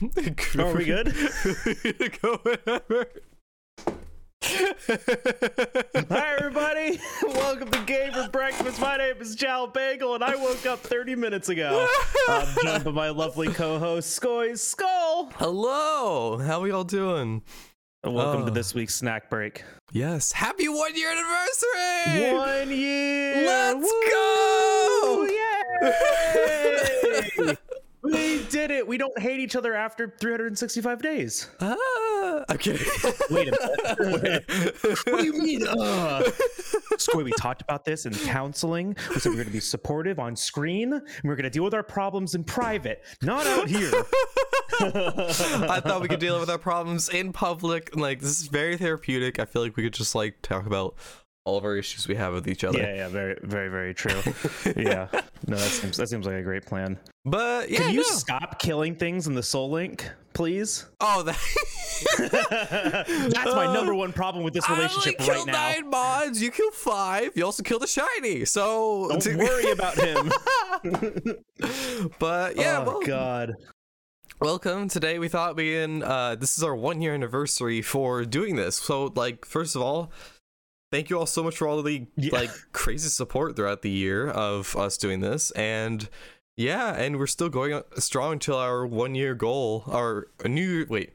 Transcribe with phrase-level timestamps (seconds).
[0.58, 1.14] Are we good?
[2.22, 3.06] Go whenever.
[6.08, 6.98] Hi, everybody.
[7.22, 8.80] Welcome to Game for Breakfast.
[8.80, 11.86] My name is Jal Bagel, and I woke up 30 minutes ago.
[12.28, 15.30] I'm joined by my lovely co-host, Skoy Skull.
[15.36, 17.42] Hello, how are we all doing?
[18.02, 18.54] And welcome to Oh.
[18.54, 19.62] this week's snack break.
[19.92, 22.32] Yes, happy one year anniversary!
[22.34, 23.44] One year.
[23.44, 24.08] Let's Woo!
[24.10, 25.28] go!
[27.46, 27.56] Yay!
[28.02, 28.86] We did it.
[28.86, 31.48] We don't hate each other after 365 days.
[31.60, 32.86] Ah, I'm kidding.
[33.30, 34.44] Wait a minute.
[35.06, 35.66] what do you mean?
[35.66, 36.22] Uh,
[36.94, 38.96] Skoy, we talked about this in counseling.
[39.10, 41.50] We said we are going to be supportive on screen, and we are going to
[41.50, 43.90] deal with our problems in private, not out here.
[44.80, 47.96] I thought we could deal with our problems in public.
[47.96, 49.38] Like this is very therapeutic.
[49.38, 50.94] I feel like we could just like talk about
[51.50, 52.78] all of our issues we have with each other.
[52.78, 54.20] Yeah, yeah, very, very, very true.
[54.76, 55.08] Yeah,
[55.48, 56.96] no, that seems that seems like a great plan.
[57.24, 58.02] But yeah, Can you no.
[58.04, 60.86] stop killing things in the Soul Link, please?
[61.00, 61.36] Oh, that.
[63.34, 65.52] That's my number one problem with this I only relationship right killed now.
[65.52, 66.40] nine mods.
[66.40, 67.32] You killed five.
[67.36, 68.44] You also killed a shiny.
[68.44, 70.30] So Don't worry about him.
[72.18, 73.54] but yeah, oh well, God.
[74.40, 74.88] welcome.
[74.88, 78.76] Today we thought we in uh this is our one year anniversary for doing this.
[78.76, 80.10] So like first of all,
[80.92, 82.30] thank you all so much for all the Yeah.
[82.32, 86.08] like crazy support throughout the year of us doing this and
[86.56, 89.84] yeah, and we're still going strong until our one year goal.
[89.86, 91.12] Our new year wait,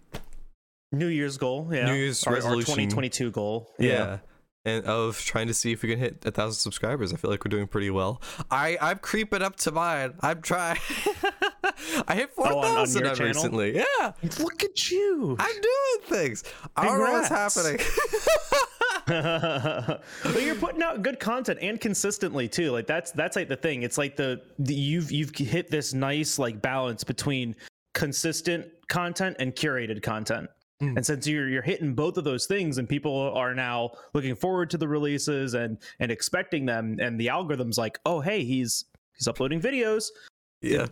[0.92, 1.86] New Year's goal, yeah.
[1.86, 2.66] New Year's our, our resolution.
[2.90, 3.70] 2022 goal.
[3.78, 4.20] yeah.
[4.68, 7.14] And of trying to see if we can hit a thousand subscribers.
[7.14, 8.20] I feel like we're doing pretty well.
[8.50, 10.16] I I'm creeping up to mine.
[10.22, 10.80] I'm trying.
[12.08, 13.34] I hit four Oh, on- on thousand your channel?
[13.34, 13.76] recently.
[13.76, 15.36] Yeah, Look at you.
[15.40, 16.44] I'm doing things.
[16.76, 17.80] I don't know what's happening.
[19.08, 22.72] but you're putting out good content and consistently too.
[22.72, 23.84] Like that's that's like the thing.
[23.84, 27.56] It's like the, the you've you've hit this nice like balance between
[27.94, 30.50] consistent content and curated content.
[30.82, 30.98] Mm.
[30.98, 34.70] And since you're you're hitting both of those things and people are now looking forward
[34.72, 39.28] to the releases and and expecting them and the algorithm's like, "Oh, hey, he's he's
[39.28, 40.06] uploading videos.
[40.62, 40.88] yeah.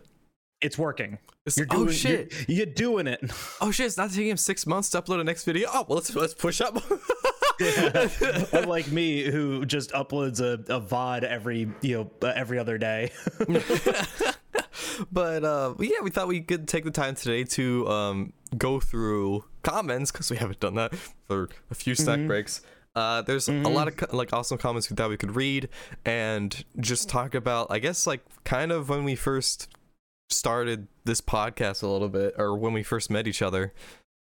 [0.64, 1.18] It's working.
[1.46, 2.32] It's- You're doing oh shit!
[2.48, 3.20] You're, you're doing it."
[3.60, 3.86] Oh shit!
[3.86, 5.68] It's not taking him six months to upload a next video.
[5.72, 6.82] Oh well, let's let's push up.
[8.52, 13.10] Unlike me, who just uploads a, a VOD every you know uh, every other day.
[15.12, 19.44] but uh, yeah, we thought we could take the time today to um, go through
[19.62, 20.94] comments because we haven't done that
[21.28, 22.26] for a few snack Mhm.
[22.28, 22.62] breaks.
[22.94, 25.68] Uh, there's a lot of like awesome comments we thought we could read
[26.04, 27.66] and just talk about.
[27.70, 29.68] I guess like kind of when we first
[30.30, 33.72] started this podcast a little bit, or when we first met each other,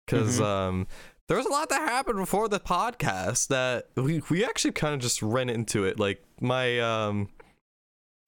[0.05, 0.45] because Mhm.
[0.45, 0.87] um,
[1.27, 4.99] there was a lot that happened before the podcast that we we actually kind of
[4.99, 5.99] just ran into it.
[5.99, 7.29] Like my um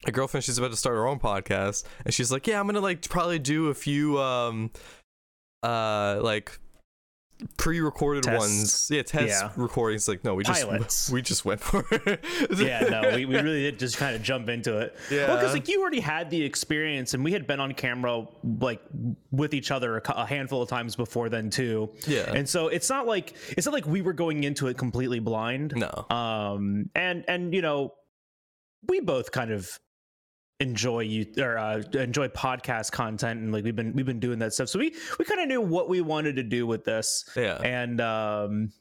[0.06, 2.78] a girlfriend she's about to start her own podcast and she's like yeah i'm gonna
[2.80, 4.70] like probably do a few um
[5.64, 6.56] uh like
[7.56, 8.38] pre-recorded Tests.
[8.38, 9.50] ones yeah test Yeah.
[9.56, 11.10] recordings like no we just Pilots.
[11.10, 12.24] we just went for it
[12.56, 14.96] yeah, no, we, we really did just kind of jump into it.
[15.10, 15.28] Yeah.
[15.28, 18.26] Well, because like you already had the experience, and we had been on camera
[18.60, 18.82] like
[19.30, 21.90] with each other a, a handful of times before then too.
[22.06, 22.32] Yeah.
[22.32, 25.74] And so it's not like it's not like we were going into it completely blind.
[25.76, 26.90] no Um.
[26.94, 27.94] And and you know,
[28.88, 29.78] we both kind of
[30.60, 34.52] enjoy you or uh, enjoy podcast content, and like we've been we've been doing that
[34.52, 34.68] stuff.
[34.68, 37.24] So we we kind of knew what we wanted to do with this.
[37.36, 37.60] Yeah.
[37.62, 38.72] And um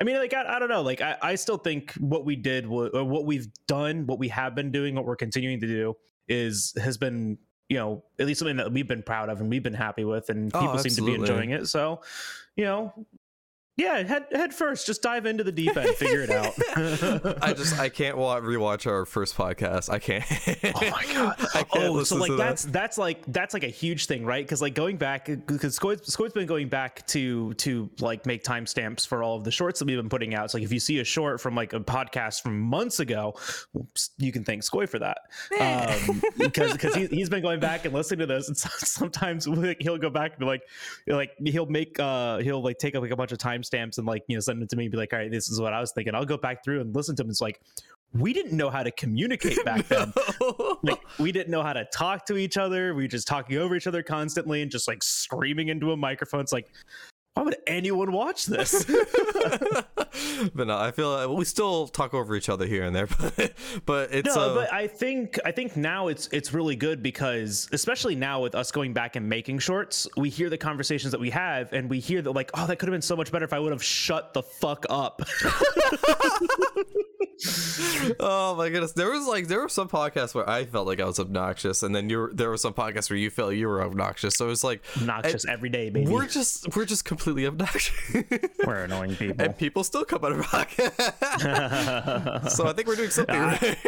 [0.00, 0.82] i mean like i, I don't know.
[0.82, 4.70] Like I, I still think what we did what we've done what we have been
[4.70, 5.96] doing what we're continuing to do
[6.28, 7.38] is has been
[7.68, 10.28] you know at least something that we've been proud of and we've been happy with
[10.28, 11.68] and Oh, people seem to be enjoying it.
[11.68, 12.02] So
[12.56, 12.92] you know
[13.78, 16.52] yeah head head first just dive into the deep end figure it out
[17.42, 20.24] i just i can't wa- rewatch our first podcast i can't
[20.64, 21.36] Oh my god!
[21.54, 22.44] I can't Oh, so like to that.
[22.48, 24.44] that's that's like that's like a huge thing, right?
[24.44, 29.06] Because like going back, because Skoy's, Skoy's been going back to to like make timestamps
[29.06, 30.50] for all of the shorts that we've been putting out.
[30.50, 33.34] So like if you see a short from like a podcast from months ago,
[34.18, 35.18] you can thank Skoy for that,
[35.60, 39.46] um, because because he, he's been going back and listening to those, and so- sometimes
[39.48, 40.62] like, he'll go back and be like,
[41.06, 44.22] like he'll make uh he'll like take up like a bunch of timestamps and like
[44.28, 45.80] you know send it to me and be like, all right, this is what I
[45.80, 46.14] was thinking.
[46.14, 47.60] I'll go back through and listen to them It's like
[48.14, 50.12] we didn't know how to communicate back then.
[50.82, 52.94] Like we didn't know how to talk to each other.
[52.94, 56.40] We were just talking over each other constantly and just like screaming into a microphone.
[56.40, 56.70] It's like
[57.34, 58.84] why would anyone watch this?
[60.54, 63.06] but no, I feel like we still talk over each other here and there,
[63.36, 63.54] but
[63.86, 67.70] but it's no, uh, but I think I think now it's it's really good because
[67.72, 71.30] especially now with us going back and making shorts, we hear the conversations that we
[71.30, 73.54] have and we hear that like, oh, that could have been so much better if
[73.54, 75.22] I would have shut the fuck up.
[78.20, 81.04] oh my goodness, there was like there were some podcasts where I felt like I
[81.04, 83.82] was obnoxious, and then you were, there were some podcasts where you felt you were
[83.82, 84.36] obnoxious.
[84.36, 86.10] So it was like Obnoxious every day, baby.
[86.10, 87.94] we're just we're just completely obnoxious,
[88.66, 89.44] We're annoying people.
[89.44, 92.50] and people still come out of podcast.
[92.50, 93.78] so I think we're doing something right.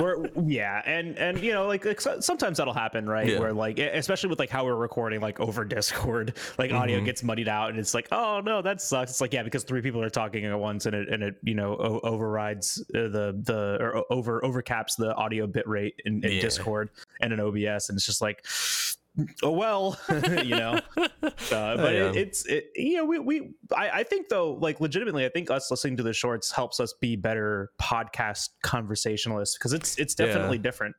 [0.00, 3.38] We're yeah and and you know like, like sometimes that'll happen right Yeah.
[3.40, 7.06] where like especially with like how we're recording like over discord like audio Mm-hmm.
[7.06, 9.82] gets muddied out and it's like oh no that sucks it's like yeah because three
[9.82, 13.38] people are talking at once and it and it you know o- overrides uh, the
[13.44, 16.40] the or over overcaps the audio bit rate in, in Yeah.
[16.40, 16.90] discord
[17.20, 18.44] and in obs and it's just like
[19.42, 19.98] oh well
[20.42, 21.10] you know uh,
[21.50, 22.08] but yeah.
[22.10, 25.50] it, it's it, you know we, we I, I think though like legitimately i think
[25.50, 30.26] us listening to the shorts helps us be better podcast conversationalists because it's it's Yeah.
[30.26, 30.96] definitely different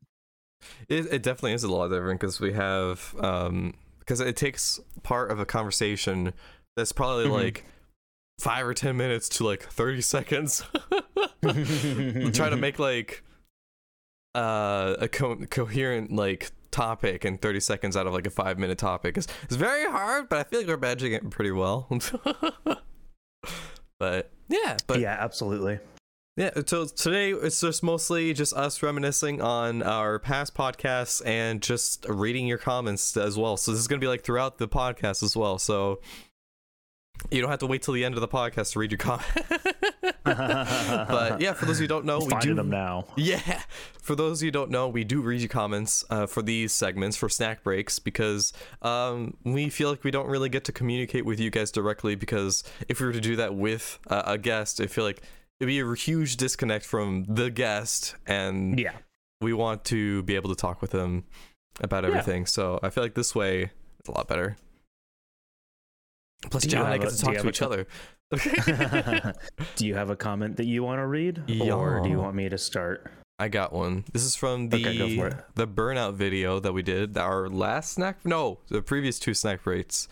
[0.89, 5.31] It, it definitely is a lot different because we have um because it takes part
[5.31, 6.33] of a conversation
[6.75, 7.31] that's probably Mhm.
[7.44, 7.66] like
[8.39, 10.63] five or ten minutes to like 30 seconds
[12.33, 13.24] try to make like
[14.36, 18.78] uh a co- coherent like topic in 30 seconds out of like a five minute
[18.78, 21.88] topic is it's very hard but i feel like we're managing it pretty well
[24.00, 25.80] but yeah but yeah absolutely
[26.36, 32.08] yeah, so today it's just mostly just us reminiscing on our past podcasts and just
[32.10, 33.56] reading your comments as well.
[33.56, 35.60] So this is going to be like throughout the podcast as well.
[35.60, 36.02] So
[37.31, 39.27] you don't have to wait till the end of the podcast to read your comment.
[40.24, 43.62] but yeah, for those who don't know, we finding do them now yeah.
[44.01, 47.30] For those who don't know, we do read your comments uh, for these segments for
[47.30, 48.51] snack breaks because
[48.81, 52.65] um, we feel like we don't really get to communicate with you guys directly because
[52.89, 55.21] if we were to do that with uh, a guest, I feel like
[55.62, 58.92] it'd be a huge disconnect from the guest and yeah
[59.39, 61.24] we want to be able to talk with them
[61.81, 62.09] about Yeah.
[62.09, 62.45] everything.
[62.45, 64.57] So I feel like this way it's a lot better.
[66.50, 67.88] Plus, John and I get to talk to each other.
[69.75, 72.50] do you have a comment that you want to read or do you want me
[72.50, 74.06] to start I got one.
[74.13, 75.45] This is from the Okay, go for it.
[75.56, 77.18] the burnout video that we did.
[77.18, 80.07] Our last snack, no, the previous two snack rates.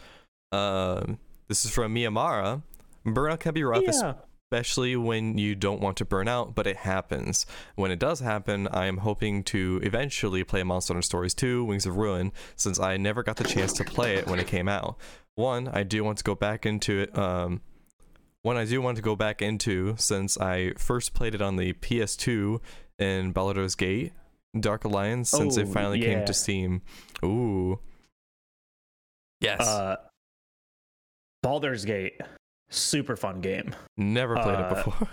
[0.51, 2.63] Um, this is from Miyamara.
[3.05, 4.15] Burnout can be rough, yeah
[4.51, 7.45] especially when you don't want to burn out, but it happens.
[7.75, 11.85] When it does happen, I am hoping to eventually play Monster Hunter Stories 2: Wings
[11.85, 14.97] of Ruin, since I never got the chance to play it when it came out.
[15.35, 17.17] One, I do want to go back into it.
[17.17, 17.61] Um,
[18.43, 21.73] one I do want to go back into since I first played it on the
[21.73, 22.59] PS2
[22.99, 24.13] in Baldur's Gate,
[24.59, 26.81] Dark Alliance, since it Oh, finally came to Steam.
[27.23, 27.79] Ooh.
[29.39, 29.61] Yes.
[29.61, 29.95] uh
[31.41, 32.19] Baldur's Gate
[32.69, 35.07] super fun game Never played uh, it before.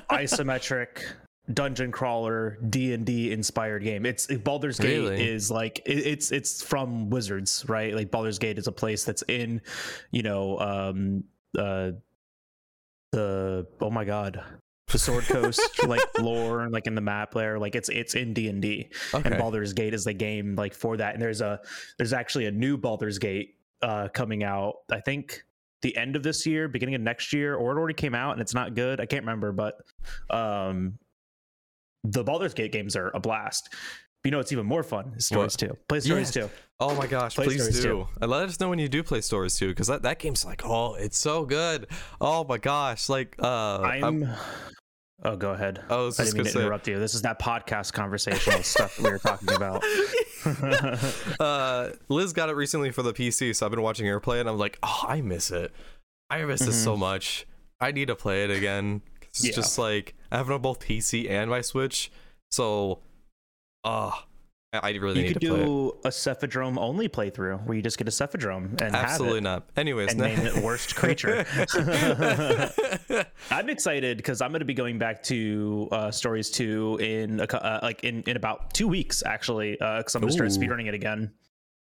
[0.10, 1.04] isometric
[1.52, 5.28] dungeon crawler d&d inspired game it's baldur's gate Really?
[5.28, 9.22] is like it, it's it's from wizards right like baldur's gate is a place that's
[9.28, 9.62] in
[10.10, 11.24] you know um
[11.58, 11.92] uh
[13.12, 14.42] the oh my god
[14.88, 18.88] the sword coast like lore like in the map there like it's it's in d&d
[19.14, 19.28] okay.
[19.28, 21.14] and Baldur's Gate is the game like for that.
[21.14, 21.60] And there's a
[21.96, 24.76] there's actually a new Baldur's Gate uh coming out.
[24.90, 25.42] I think
[25.82, 28.40] the end of this year, beginning of next year, or it already came out and
[28.40, 29.00] it's not good.
[29.00, 29.76] I can't remember, but
[30.30, 30.98] um
[32.04, 33.68] the Baldur's Gate games are a blast.
[34.22, 35.18] But you know it's even more fun.
[35.20, 35.58] Stories What?
[35.60, 35.76] too.
[35.88, 36.42] Play Stories Yeah.
[36.42, 36.50] too.
[36.80, 37.82] Oh my gosh, Play please do.
[37.82, 38.08] too.
[38.20, 40.64] And let us know when you do play Stories 2, because that, that game's like,
[40.64, 41.86] oh, it's so good.
[42.20, 43.08] Oh my gosh.
[43.08, 44.28] Like uh I'm
[45.24, 45.82] Oh, go ahead.
[45.90, 46.98] I was I didn't mean gonna say interrupt you.
[47.00, 49.82] This is that podcast conversational stuff that we were talking about.
[51.40, 54.40] uh Liz got it recently for the PC, so I've been watching her play it
[54.42, 55.72] and I'm like, oh, I miss it.
[56.30, 57.46] I miss it so much.
[57.80, 59.02] I need to play it again.
[59.38, 59.52] It's Yeah.
[59.52, 62.10] just like I have it on both PC and my Switch.
[62.50, 63.00] So
[63.84, 64.12] uh
[64.70, 67.96] I really you need could to play do a Cephadrome only playthrough where you just
[67.96, 69.66] get a Cephadrome and Absolutely not.
[69.78, 71.46] Anyways, and name it worst creature.
[73.50, 77.44] I'm excited because I'm going to be going back to uh, Stories 2 in a,
[77.44, 80.94] uh, like in, in about two weeks actually because I'm going to start speedrunning it
[80.94, 81.32] again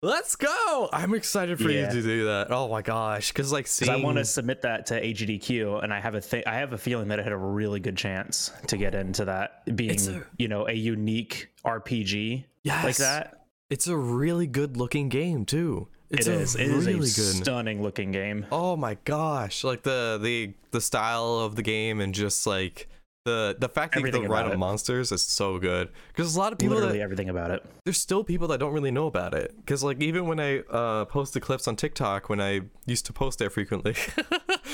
[0.03, 0.89] Let's go!
[0.91, 1.87] I'm excited for Yeah.
[1.93, 2.47] you to do that.
[2.51, 6.01] Oh my gosh, because like seeing I want to submit that to AGDQ and I
[6.01, 8.75] have a th- I have a feeling that it had a really good chance to
[8.75, 13.45] get into that being a- you know a unique RPG yes, like that.
[13.69, 15.87] It's a really good looking game too.
[16.09, 16.55] It's it is.
[16.55, 17.43] It really is a good.
[17.45, 18.45] stunning looking game.
[18.51, 22.89] oh my gosh, like the the the style of the game and just like
[23.25, 24.57] the the fact that you can ride about on it.
[24.57, 27.65] monsters is so good because a lot of people Literally that everything about it.
[27.85, 31.05] there's still people that don't really know about it because like even when i uh
[31.05, 33.95] post the clips on tiktok when i used to post there frequently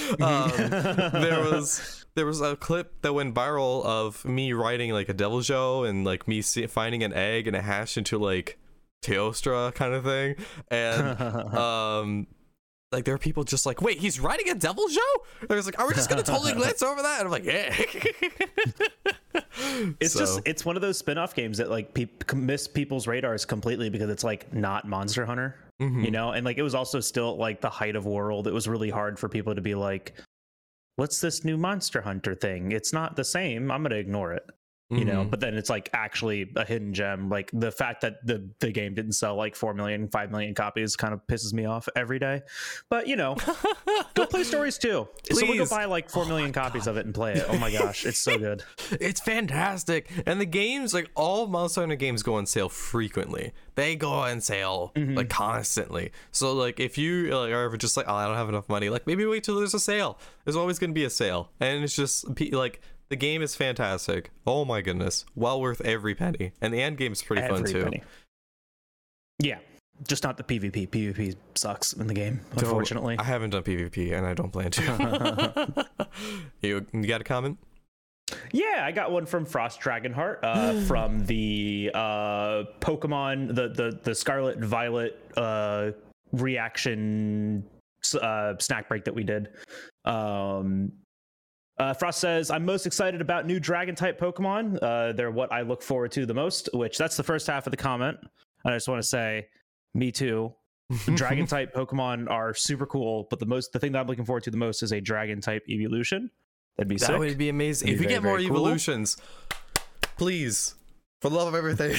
[0.21, 5.13] um, there was there was a clip that went viral of me riding like a
[5.13, 8.57] Deviljho and like me see, finding an egg and a hash into like
[9.03, 10.35] teostra kind of thing
[10.69, 11.21] and
[11.55, 12.27] um
[12.91, 14.97] like there are people just like wait he's writing a Deviljho?
[15.41, 17.45] and I was like are we just gonna totally glance over that and i'm like
[17.45, 17.75] yeah
[19.99, 23.45] It's So- just it's one of those spin-off games that like peop miss people's radars
[23.45, 26.03] completely because it's like not Monster Hunter, Mhm.
[26.03, 28.47] you know, and like it was also still like the height of world.
[28.47, 30.13] It was really hard for people to be like,
[30.95, 32.71] "What's this new Monster Hunter thing?
[32.71, 33.69] It's not the same.
[33.71, 34.45] I'm gonna ignore it."
[34.91, 35.29] You know, Mhm.
[35.29, 37.29] but then it's like actually a hidden gem.
[37.29, 40.95] Like the fact that the the game didn't sell like 4 million, 5 million copies
[40.95, 42.41] kind of pisses me off every day.
[42.89, 43.35] But you know,
[44.15, 45.07] go play Stories 2.
[45.31, 47.45] Someone go buy like 4 million copies of it and play it.
[47.47, 48.63] Oh my gosh, it's so good.
[48.99, 50.09] It's fantastic.
[50.25, 53.53] And the games, like all Monster Hunter games, go on sale frequently.
[53.75, 55.15] They go on sale Mm-hmm.
[55.17, 56.11] like constantly.
[56.31, 58.89] So like if you like, are ever just like, oh, I don't have enough money,
[58.89, 60.17] like maybe wait till there's a sale.
[60.45, 64.31] There's always gonna be a sale, and it's just like the game is fantastic.
[64.45, 66.51] Oh my goodness, well worth every penny.
[66.61, 67.83] And the end game's pretty fun too.
[67.83, 68.03] penny.
[69.39, 69.59] Yeah,
[70.07, 70.89] just not the PvP.
[70.89, 73.17] PvP sucks in the game, Don't- unfortunately.
[73.17, 75.87] I haven't done PvP, and I don't plan to.
[76.61, 77.57] you, you got a comment?
[78.51, 84.13] Yeah, I got one from Frost Dragonheart uh, from the uh, Pokemon, the the the
[84.13, 85.91] Scarlet Violet uh,
[86.31, 87.63] reaction
[88.21, 89.49] uh, snack break that we did.
[90.05, 90.91] Um,
[91.79, 94.77] uh, Frost says, "I'm most excited about new Dragon type Pokemon.
[94.81, 97.71] Uh, they're what I look forward to the most." Which that's the first half of
[97.71, 98.17] the comment.
[98.65, 99.47] I just want to say,
[99.93, 100.53] me too.
[101.15, 104.43] dragon type Pokemon are super cool, but the most the thing that I'm looking forward
[104.43, 106.31] to the most is a Dragon type evolution.
[106.77, 107.19] That'd be That sick.
[107.19, 107.85] would be amazing.
[107.87, 108.57] That'd If be we very, get more very cool.
[108.57, 109.17] evolutions,
[110.17, 110.75] please,
[111.21, 111.95] for the love of everything,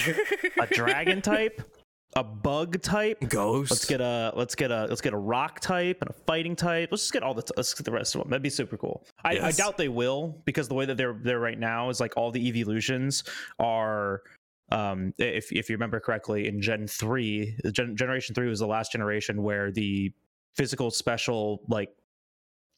[0.60, 1.62] a dragon type,
[2.16, 3.18] a bug type.
[3.28, 3.70] ghost.
[3.70, 6.88] Let's get a let's get a let's get a rock type and a fighting type.
[6.90, 8.30] Let's just get all the t- let's get the rest of them.
[8.30, 9.04] That'd be super cool.
[9.24, 12.16] I, I doubt they will because the way that they're they're right now is like
[12.16, 13.24] all the evolutions
[13.58, 14.22] are.
[14.72, 18.92] Um, if if you remember correctly, in Gen three, Gen, Generation three was the last
[18.92, 20.12] generation where the
[20.56, 21.90] physical special like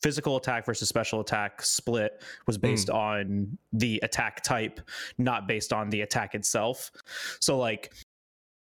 [0.02, 4.80] physical attack versus special attack split was based on the attack type,
[5.18, 6.90] not based on the attack itself.
[7.40, 7.92] So like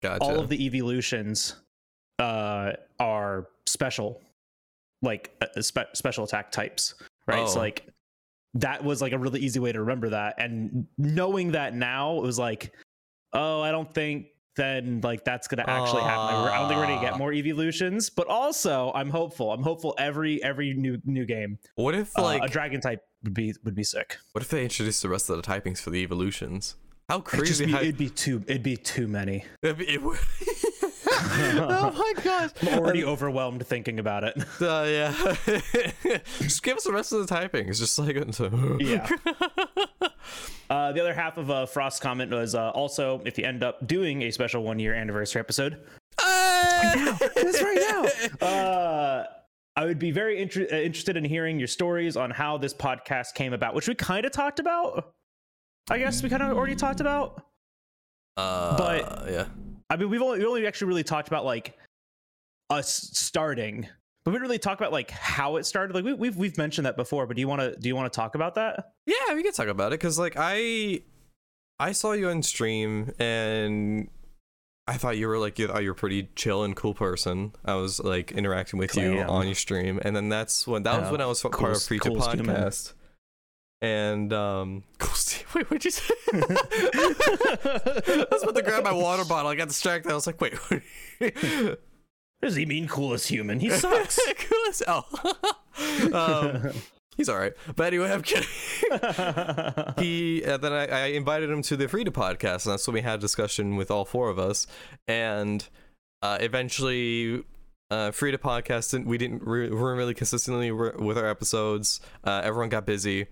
[0.03, 0.25] Gotcha.
[0.25, 1.57] all of the evolutions
[2.19, 4.21] uh are special
[5.03, 6.95] like uh, spe- special attack types
[7.27, 7.63] right so Oh.
[7.63, 7.87] like
[8.55, 12.23] that was like a really easy way to remember that and knowing that now it
[12.23, 12.73] was like
[13.33, 14.27] oh i don't think
[14.57, 17.01] then like that's gonna actually happen i don't think we're gonna Ah.
[17.13, 21.95] get more evolutions but also i'm hopeful i'm hopeful every every new new game what
[21.95, 25.01] if uh, like a dragon type would be would be sick what if they introduce
[25.01, 26.75] the rest of the typings for the evolutions?
[27.11, 27.67] How it'd, crazy!
[27.67, 30.19] be, how, it'd be too it'd be too many it'd be- it would-
[31.13, 32.51] oh my gosh!
[32.63, 35.13] i'm already overwhelmed thinking about it Uh, yeah.
[36.39, 37.69] just give us the rest of the typing.
[37.69, 38.15] It's Just like
[38.81, 39.09] Yeah.
[40.71, 43.85] Uh, the other half of uh, Frost's comment was uh, also if you end up
[43.89, 45.79] doing a special one year anniversary episode,
[46.17, 48.07] that's right
[48.41, 48.47] now.
[48.47, 49.25] Uh,
[49.77, 53.35] I would be very inter- uh, interested in hearing your stories on how this podcast
[53.35, 55.13] came about, which we kind of talked about.
[55.89, 57.45] I guess we kind of already talked about.
[58.37, 59.45] Uh, But- yeah.
[59.89, 61.77] I mean, we've only we only actually really talked about like
[62.71, 63.89] us starting,
[64.25, 65.95] but we didn't really talk about like how it started.
[65.95, 68.13] Like we, we've we've mentioned that before, but do you want to do you want
[68.13, 68.93] to talk about that?
[69.07, 71.01] Yeah, we can talk about it because like I,
[71.81, 74.09] I saw you on stream and
[74.87, 77.53] I thought you were like you thought you were a pretty chill and cool person.
[77.65, 81.11] I was like interacting with you on your stream, and then that's when that was
[81.11, 82.55] when I was part of coolest- coolest human.
[82.55, 82.93] Podcast.
[83.83, 85.15] And um, cool.
[85.15, 85.47] Steve.
[85.55, 86.15] Wait, what'd you say?
[86.33, 89.51] I was about to grab my water bottle.
[89.51, 90.11] I got distracted.
[90.13, 90.55] I was like, wait.
[90.55, 90.83] what-
[92.43, 93.61] Does he mean coolest human?
[93.61, 94.19] He sucks.
[94.39, 95.07] cool as hell.
[96.15, 96.73] um,
[97.17, 97.53] he's all right.
[97.77, 98.49] But anyway, I'm kidding.
[99.99, 103.03] he uh, then I, I invited him to the Frida podcast, and that's when we
[103.03, 104.67] had a discussion with all four of us.
[105.07, 105.67] And
[106.23, 107.45] uh, eventually,
[107.91, 112.01] uh, Frida podcast didn't, we didn't re- weren't really consistently re- with our episodes.
[112.25, 113.27] Uh, everyone got busy.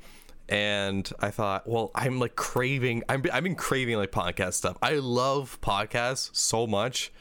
[0.49, 3.02] And I thought, well, I'm like craving.
[3.09, 4.78] I'm I've been craving like podcast stuff.
[4.81, 7.12] I love podcasts so much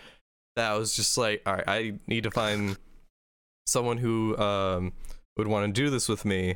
[0.56, 2.78] that I was just like, all right, I need to find
[3.66, 4.94] someone who um,
[5.38, 6.56] would want to do this with me,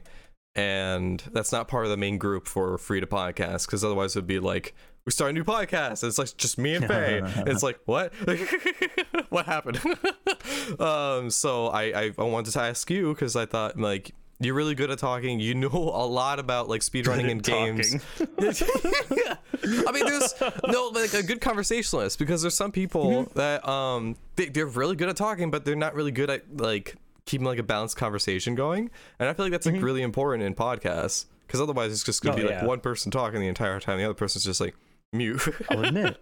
[0.55, 4.25] and that's not part of the main group for Free to Podcast, because otherwise it'd
[4.25, 4.73] be like
[5.05, 6.03] we start a new podcast.
[6.03, 7.19] And it's like just me and Faye.
[7.19, 8.13] And it's like what?
[9.29, 9.79] what happened?
[10.79, 14.75] um, so I, I I wanted to ask you because I thought like you're really
[14.75, 15.39] good at talking.
[15.39, 17.95] You know a lot about like speedrunning in games.
[18.27, 20.33] I mean, there's
[20.67, 23.37] no like a good conversationalist because there's some people Mm-hmm.
[23.39, 26.95] that um they, they're really good at talking, but they're not really good at like
[27.25, 28.89] keeping like a balanced conversation going.
[29.19, 32.35] And I feel like that's like really important in podcasts because otherwise it's just gonna
[32.37, 32.45] Mm-hmm.
[32.45, 32.67] Oh, be like yeah.
[32.67, 34.75] one person talking the entire time, the other person's just like
[35.13, 35.41] mute.
[35.69, 36.17] I'll admit,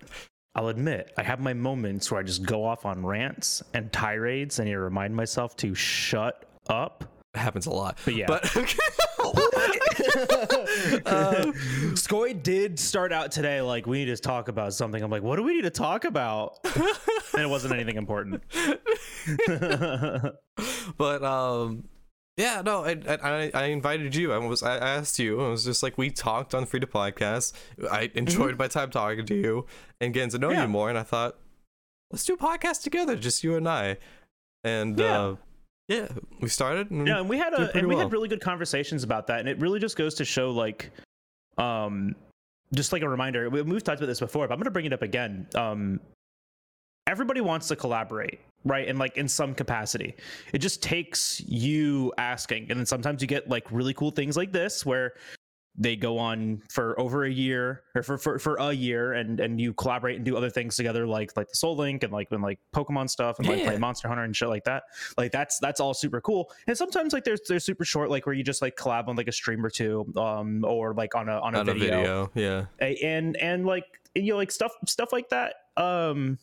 [0.55, 4.59] I'll admit, I have my moments where I just go off on rants and tirades,
[4.59, 7.05] and I remind myself to shut up.
[7.39, 7.98] Happens a lot.
[8.05, 8.25] But yeah.
[8.27, 8.43] But
[11.05, 11.51] uh,
[11.96, 15.01] Skoy did start out today like we need to talk about something.
[15.03, 16.60] I'm like, what do we need to talk about?
[17.34, 18.43] and it wasn't anything important.
[20.98, 21.86] but um
[22.38, 25.84] yeah no I, I i invited you i was i asked you it was just
[25.84, 27.53] like we talked on free to podcast
[27.91, 29.65] i enjoyed my time talking to you
[30.01, 30.55] and getting to know Mm-hmm.
[30.55, 30.62] Yeah.
[30.63, 31.38] you more and i thought
[32.12, 33.98] let's do a podcast together just you and i
[34.63, 35.19] and Yeah.
[35.22, 35.36] uh
[35.89, 36.08] yeah
[36.39, 38.05] we started and yeah, and we had a and we well.
[38.05, 40.91] had really good conversations about that, and it really just goes to show like,
[41.58, 42.15] um,
[42.74, 43.50] just like a reminder.
[43.50, 45.48] We, we've talked about this before, but I'm gonna bring it up again.
[45.55, 46.00] Um,
[47.08, 48.88] everybody wants to collaborate, right?
[48.88, 50.15] And like in some capacity,
[50.53, 54.51] it just takes you asking, and then sometimes you get like really cool things like
[54.51, 55.13] this where
[55.81, 59.62] they go on for over a year or for, for, for a year and and
[59.62, 62.41] you collaborate and do other things together like like the soul link and like when
[62.41, 63.65] like pokemon stuff and like Yeah.
[63.69, 64.83] play monster hunter and shit like that.
[65.17, 66.51] Like that's that's all super cool.
[66.67, 69.29] And sometimes like there's there's super short like where you just like collab on like
[69.29, 72.65] a stream or two um or like on a on a, on a video, video
[72.81, 73.05] yeah.
[73.07, 76.38] And and like you know like stuff stuff like that um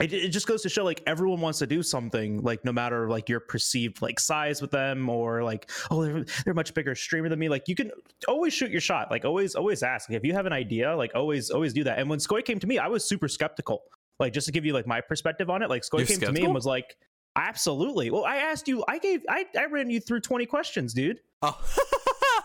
[0.00, 3.08] it, it just goes to show like everyone wants to do something like no matter
[3.08, 7.28] like your perceived like size with them or like oh they're, they're much bigger streamer
[7.28, 7.90] than me like you can
[8.28, 11.50] always shoot your shot like always always ask if you have an idea like always
[11.50, 11.98] always do that.
[11.98, 13.82] And when skoy came to me i was super skeptical
[14.18, 16.32] like just to give you like my perspective on it like skoy You're came to
[16.32, 16.96] me and was like
[17.36, 18.10] absolutely.
[18.10, 21.20] Well i asked you i gave i, I ran you through 20 questions dude.
[21.42, 21.58] Oh.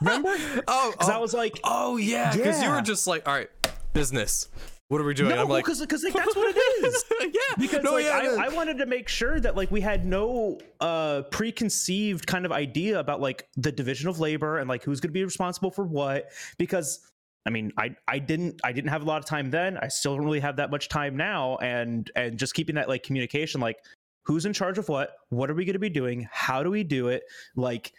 [0.01, 0.29] Remember?
[0.67, 3.49] oh because oh, i was like oh yeah because you were just like all right
[3.93, 4.47] business
[4.91, 5.29] what are we doing?
[5.33, 7.05] No i'm like because like that's what it is.
[7.21, 7.55] Yeah.
[7.57, 8.47] Because no, like yeah, I.
[8.47, 12.99] I wanted to make sure that like we had no uh preconceived kind of idea
[12.99, 16.31] about like the division of labor and like who's going to be responsible for what
[16.57, 16.99] because
[17.45, 19.77] I mean, I I didn't I didn't have a lot of time then.
[19.77, 23.01] I still don't really have that much time now, and and just keeping that like
[23.01, 23.77] communication, like
[24.25, 26.83] who's in charge of what, what are we going to be doing, how do we
[26.83, 27.23] do it,
[27.55, 27.93] like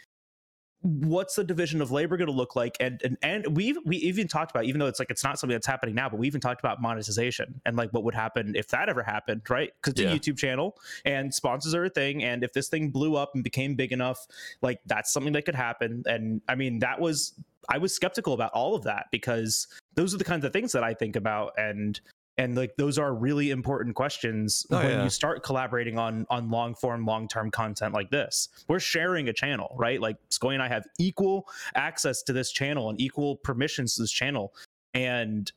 [0.83, 2.77] what's the division of labor going to look like?
[2.81, 5.55] And and and we we even talked about even though it's like it's not something
[5.55, 8.69] that's happening now but we even talked about monetization and like what would happen if
[8.69, 9.71] that ever happened right?
[9.81, 10.13] Because it's Yeah.
[10.13, 13.45] a youtube channel and sponsors are a thing and if this thing blew up and
[13.45, 14.27] became big enough
[14.61, 16.03] like that's something that could happen.
[16.07, 17.35] And i mean that was
[17.69, 20.83] i was skeptical about all of that because those are the kinds of things that
[20.83, 21.53] i think about.
[21.59, 22.01] And
[22.39, 25.05] and like those are really important questions Oh, when yeah.
[25.05, 29.33] you start collaborating on on long form long term content like this we're sharing a
[29.33, 33.97] channel right like skoy and i have equal access to this channel and equal permissions
[33.97, 34.55] to this channel
[34.95, 35.53] and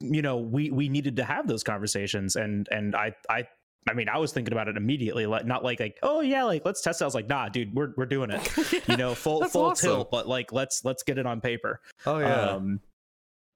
[0.00, 3.46] you know we we needed to have those conversations and and i i
[3.88, 6.64] I mean, I was thinking about it immediately, like not like like, oh yeah, like
[6.64, 7.04] let's test it.
[7.04, 8.42] I was like, nah, dude, we're we're doing it.
[8.88, 9.88] You know, full full awesome.
[9.90, 11.80] tilt, but like let's let's get it on paper.
[12.04, 12.80] oh yeah Um,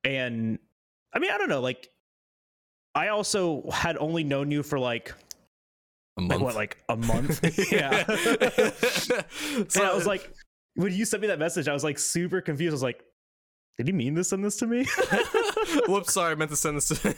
[0.04, 0.60] and
[1.12, 1.60] I mean, I don't know.
[1.60, 1.88] Like,
[2.94, 5.14] I also had only known you for like,
[6.18, 7.40] a like month what, like a month?
[7.72, 8.04] yeah.
[9.74, 10.30] and I was like,
[10.74, 12.72] when you sent me that message, I was like super confused.
[12.72, 13.04] I was like,
[13.78, 14.84] did he mean to send this to me?
[15.88, 17.14] Whoops, sorry, I meant to send this to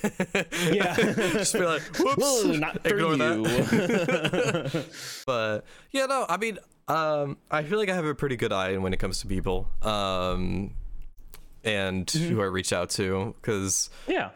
[0.72, 0.94] Yeah.
[1.32, 2.22] Just be like, whoops.
[2.22, 3.42] Whoa, not Ignore you.
[3.42, 4.86] that.
[5.26, 8.76] but yeah, no, I mean, um, I feel like I have a pretty good eye
[8.76, 9.68] when it comes to people.
[9.82, 10.74] Um
[11.64, 12.34] and Mm-hmm.
[12.34, 14.30] who I reach out to because yeah.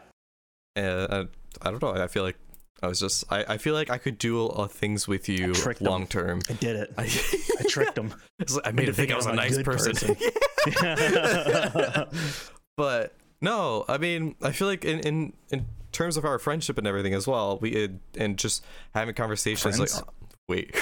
[0.75, 1.25] uh,
[1.61, 1.93] I, I don't know.
[1.93, 2.37] I feel like
[2.81, 6.05] I was just I, I feel like I could do uh, things with you long
[6.07, 6.41] term.
[6.49, 6.93] I did it.
[6.97, 7.03] I,
[7.59, 7.95] I tricked
[8.39, 9.93] like I made him think I was a nice person.
[9.93, 10.15] person.
[12.77, 16.85] but no, I mean, I feel like in in in terms of our friendship and
[16.85, 18.63] everything as well, we it, and just
[18.93, 19.95] having conversations Friends?
[19.95, 20.13] like, oh,
[20.47, 20.75] wait,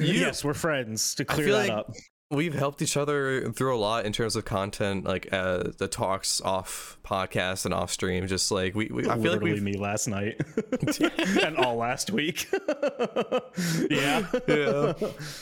[0.00, 1.14] yes, we're friends.
[1.16, 1.92] To clear feel that like- up.
[2.30, 6.40] we've helped each other through a lot in terms of content, like uh, the talks
[6.40, 8.26] off podcast and off stream.
[8.26, 10.40] Just like we, we I feel like we've me last night
[11.42, 12.48] and all last week.
[13.90, 14.26] yeah.
[14.48, 14.92] yeah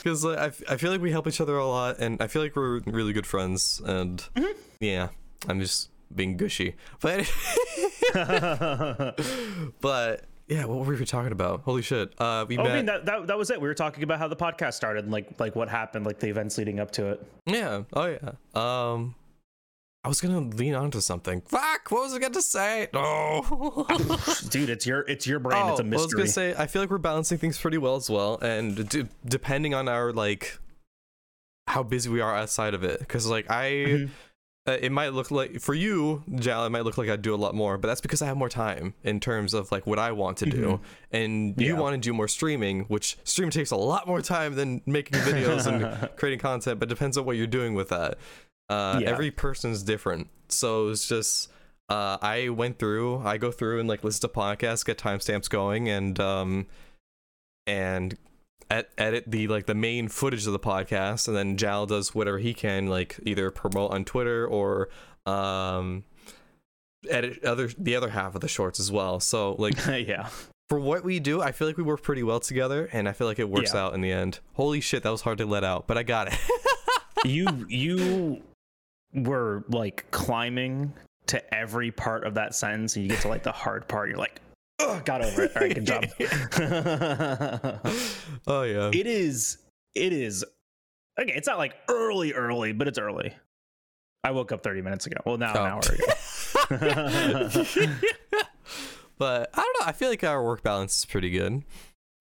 [0.03, 2.43] because like, I, I feel like we help each other a lot and i feel
[2.43, 4.53] like we're really good friends and Mm-hmm.
[4.81, 5.09] yeah
[5.49, 7.31] i'm just being gushy but
[9.81, 12.87] but yeah what were we talking about holy shit uh we Oh, met I mean
[12.87, 13.61] that, that that was it.
[13.61, 16.29] We were talking about how the podcast started, and like like what happened, like the
[16.29, 17.27] events leading up to it.
[17.47, 19.15] yeah oh yeah um
[20.05, 21.43] I was gonna lean onto something.
[21.43, 21.93] Fuck!
[21.93, 22.89] What was I going to say?
[22.93, 23.87] No.
[24.49, 25.69] Dude, it's your it's your brain.
[25.69, 26.19] it's a Oh, I was mystery.
[26.19, 29.75] gonna say I feel like we're balancing things pretty well as well, and d- depending
[29.75, 30.59] on our like
[31.69, 34.11] how busy we are outside of it, because like I, Mhm.
[34.67, 37.37] Uh, it might look like for you, Jal, it might look like I do a
[37.37, 40.13] lot more, but that's because I have more time in terms of like what I
[40.13, 41.81] want to do, and you Yeah.
[41.81, 45.67] want to do more streaming, which stream takes a lot more time than making videos
[45.67, 48.19] and creating content, but depends on what you're doing with that.
[48.69, 49.11] Uh, Yeah.
[49.11, 51.51] Every person's different, so it's just
[51.89, 55.89] uh, I went through, I go through and like listen to podcasts, get timestamps going,
[55.89, 56.67] and um,
[57.67, 58.17] and
[58.71, 62.39] ed- edit the like the main footage of the podcast, and then Jal does whatever
[62.39, 64.89] he can, like either promote on Twitter or
[65.27, 66.05] um,
[67.11, 69.21] edit other the other half of the shorts as well.
[69.21, 70.29] So like yeah.
[70.69, 73.27] for what we do, I feel like we work pretty well together, and I feel
[73.27, 73.81] like it works Yeah.
[73.87, 74.41] out in the end.
[74.55, 76.39] Holy shit, that was hard to let out, but I got it.
[77.25, 78.43] you you
[79.15, 80.93] were like climbing
[81.27, 84.19] to every part of that sentence and you get to like the hard part you're
[84.19, 84.41] like
[84.83, 86.05] oh got over it all right good job
[88.47, 88.91] oh yeah.
[88.93, 89.59] it is
[89.95, 90.45] it is
[91.21, 93.35] okay it's not like early early but it's early
[94.25, 95.65] i woke up 30 minutes ago well now an Oh.
[95.65, 96.05] hour ago
[99.19, 99.87] but I don't know.
[99.87, 101.63] I feel like our work balance is pretty good.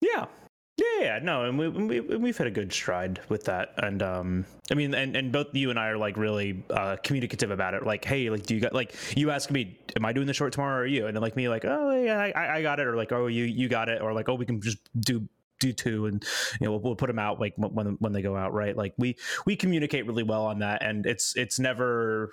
[0.00, 0.26] yeah
[0.76, 3.74] yeah no and we, we we've had a good stride with that.
[3.78, 7.50] And um i mean and and both you and i are like really uh communicative
[7.50, 7.84] about it.
[7.84, 10.52] Like hey like do you got like you ask me am i doing the short
[10.52, 11.06] tomorrow or are you?
[11.06, 12.86] And then like me like oh yeah i i got it.
[12.86, 14.00] Or like oh you you got it.
[14.00, 15.28] Or like oh we can just do
[15.60, 16.24] do two and
[16.60, 18.76] you know we'll, we'll put them out like when when they go out right?
[18.76, 20.82] Like we we communicate really well on that.
[20.82, 22.32] And it's it's never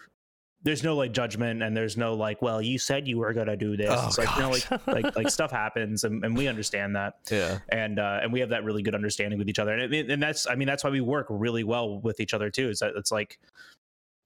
[0.63, 3.78] there's no like judgment and there's no like well you said you were gonna do
[3.78, 6.95] this Oh, it's like you know like like like stuff happens and, and we understand
[6.98, 7.60] that Yeah.
[7.69, 10.22] and uh, and we have that really good understanding with each other, and it, and
[10.22, 12.69] that's I mean that's why we work really well with each other too.
[12.69, 13.39] Is that it's like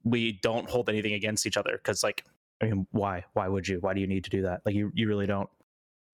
[0.04, 2.26] we don't hold anything against each other because like
[2.62, 4.92] I mean why why would you why do you need to do that like you
[4.96, 5.50] you really don't.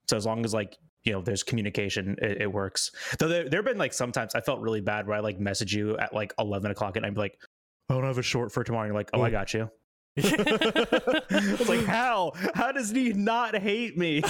[0.10, 2.92] So as long as like you know there's communication, it, it works.
[3.20, 5.74] Though there there have been like sometimes I felt really bad where I like message
[5.74, 7.40] you at like eleven o'clock and I'd be like.
[7.92, 8.84] I don't have a short for tomorrow.
[8.84, 9.32] And you're like, oh, I Mm.
[9.32, 9.72] got you.
[10.24, 12.34] It's like, how?
[12.54, 14.22] How does he not hate me?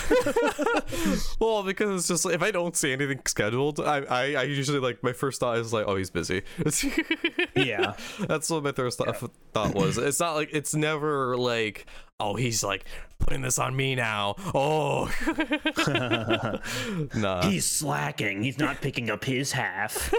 [1.39, 4.79] well, because it's just like, if I don't see anything scheduled, I, I I usually
[4.79, 6.43] like my first thought is like, oh, he's busy.
[7.55, 7.93] yeah.
[8.19, 9.97] That's what my first thought, thought was.
[9.97, 11.85] It's not like it's never like,
[12.19, 12.85] oh, he's like
[13.19, 14.35] putting this on me now.
[14.53, 15.09] Oh,
[17.15, 17.41] nah.
[17.49, 18.43] He's slacking.
[18.43, 20.13] He's not picking up his half.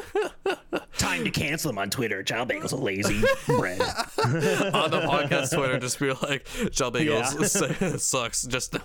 [0.98, 2.22] Time to cancel him on Twitter.
[2.22, 3.80] Jal Bagel's a lazy bread.
[3.80, 8.42] on the podcast Twitter, just be like, Jal Bagels sucks.
[8.44, 8.76] Just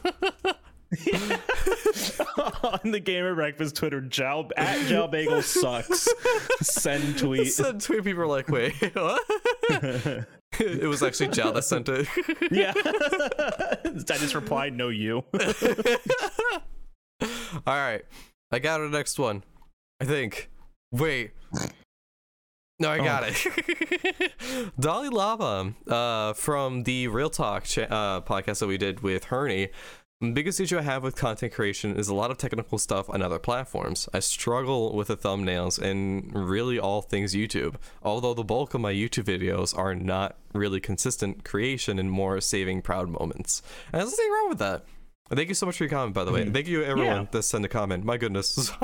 [2.63, 6.07] on the Gamer Breakfast Twitter, Jal at Jal Bagel sucks.
[6.61, 7.51] Send tweet.
[7.51, 8.03] send tweet.
[8.03, 10.25] People are like, wait, what?
[10.59, 12.07] it was actually Jal that sent it.
[12.51, 12.73] yeah.
[13.85, 15.23] I just replied, no, you.
[17.21, 18.03] All right,
[18.51, 19.43] I got our next one.
[19.99, 20.49] I think.
[20.91, 21.31] Wait.
[22.79, 24.73] No, I got it.
[24.79, 29.69] Dolly Lava, uh, from the Real Talk cha- uh, podcast that we did with Herney.
[30.29, 33.21] The biggest issue I have with content creation is a lot of technical stuff on
[33.21, 34.07] other platforms.
[34.13, 37.75] I struggle with the thumbnails and really all things YouTube.
[38.03, 42.81] Although the bulk of my YouTube videos are not really consistent creation and more saving
[42.81, 43.61] proud moments.
[43.91, 44.85] And there's nothing wrong with that.
[45.31, 46.45] Thank you so much for your comment, by the way.
[46.45, 46.53] Mhm.
[46.53, 47.27] Thank you everyone Yeah.
[47.31, 48.03] that sent a comment.
[48.05, 48.71] My goodness.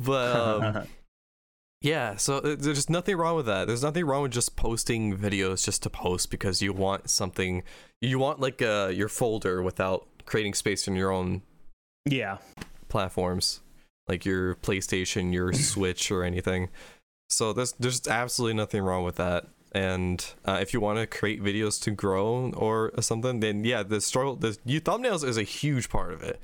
[0.00, 0.86] but um,
[1.80, 3.66] yeah, so uh, there's just nothing wrong with that.
[3.66, 7.62] There's nothing wrong with just posting videos just to post because you want something.
[8.00, 11.42] You want like uh, your folder without creating space in your own
[12.04, 12.38] yeah.
[12.88, 13.60] platforms,
[14.06, 16.68] like your PlayStation, your Switch, or anything.
[17.28, 19.46] So there's there's absolutely nothing wrong with that.
[19.72, 24.00] And uh, if you want to create videos to grow or something, then yeah, the
[24.00, 26.40] struggle, the you thumbnails is a huge part of it.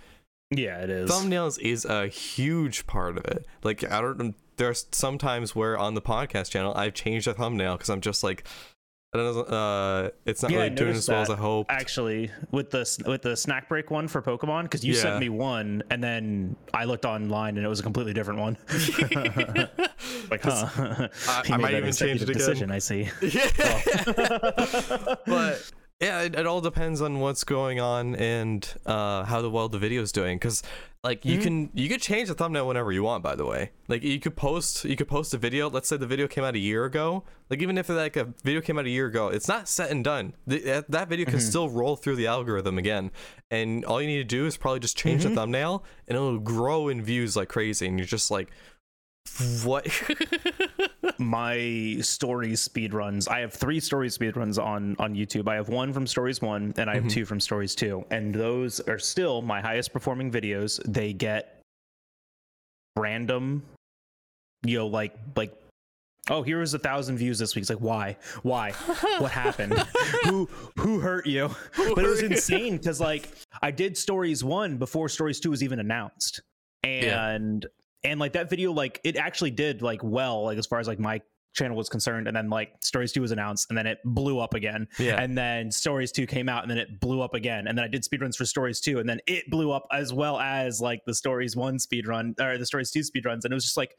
[0.50, 1.10] Yeah, it is.
[1.10, 3.46] Thumbnails is a huge part of it.
[3.62, 4.34] Like I don't.
[4.56, 8.46] There's sometimes where on the podcast channel I've changed the thumbnail because I'm just like,
[9.14, 9.42] I don't know.
[9.42, 11.30] Uh, it's not Yeah, really doing as well as.
[11.30, 11.66] I hope.
[11.70, 15.02] Actually, with the with the snack break one for Pokemon, because you Yeah.
[15.02, 18.56] sent me one, and then I looked online and it was a completely different one.
[20.30, 20.66] like, huh?
[21.28, 22.38] I- He I might that even change it again.
[22.38, 23.08] Decision, I see.
[23.22, 23.50] Yeah.
[25.26, 29.68] but yeah, it, it all depends on what's going on and uh, how the well
[29.68, 30.36] the video is doing.
[30.38, 30.62] Because
[31.02, 31.42] like you Mhm.
[31.42, 33.22] can you could change the thumbnail whenever you want.
[33.22, 35.70] By the way, like you could post you could post a video.
[35.70, 37.24] Let's say the video came out a year ago.
[37.48, 40.02] Like even if like a video came out a year ago, it's not set and
[40.02, 40.34] done.
[40.46, 41.42] The, that, that video can Mhm.
[41.48, 43.10] still roll through the algorithm again.
[43.50, 45.28] And all you need to do is probably just change Mhm.
[45.30, 47.86] the thumbnail, and it'll grow in views like crazy.
[47.86, 48.50] And you're just like.
[49.64, 49.86] What?
[51.18, 53.26] my stories speed runs.
[53.26, 55.48] I have three stories speed runs on on YouTube.
[55.48, 58.80] I have one from Stories One, and I have two from Stories Two, and those
[58.80, 60.80] are still my highest performing videos.
[60.86, 61.60] They get
[62.96, 63.64] random,
[64.64, 65.52] you know, like like.
[66.30, 67.60] Oh, here was a thousand views this week.
[67.62, 68.16] It's like, why?
[68.42, 68.70] Why?
[69.18, 69.74] What happened?
[70.24, 71.50] who who hurt you?
[71.76, 73.28] But it was insane because like
[73.60, 76.40] I did stories one before stories two was even announced,
[76.84, 77.38] Yeah.
[78.04, 80.98] And like that video like it actually did like well like as far as like
[80.98, 81.20] my
[81.54, 82.26] channel was concerned.
[82.26, 84.88] And then like stories 2 was announced and then it blew up again.
[84.98, 85.20] Yeah.
[85.20, 87.66] and then stories 2 came out and then it blew up again.
[87.66, 90.38] And then i did speedruns for stories 2 and then it blew up as well
[90.38, 93.44] as like the stories 1 speedrun or the stories 2 speedruns.
[93.44, 93.96] And it was just like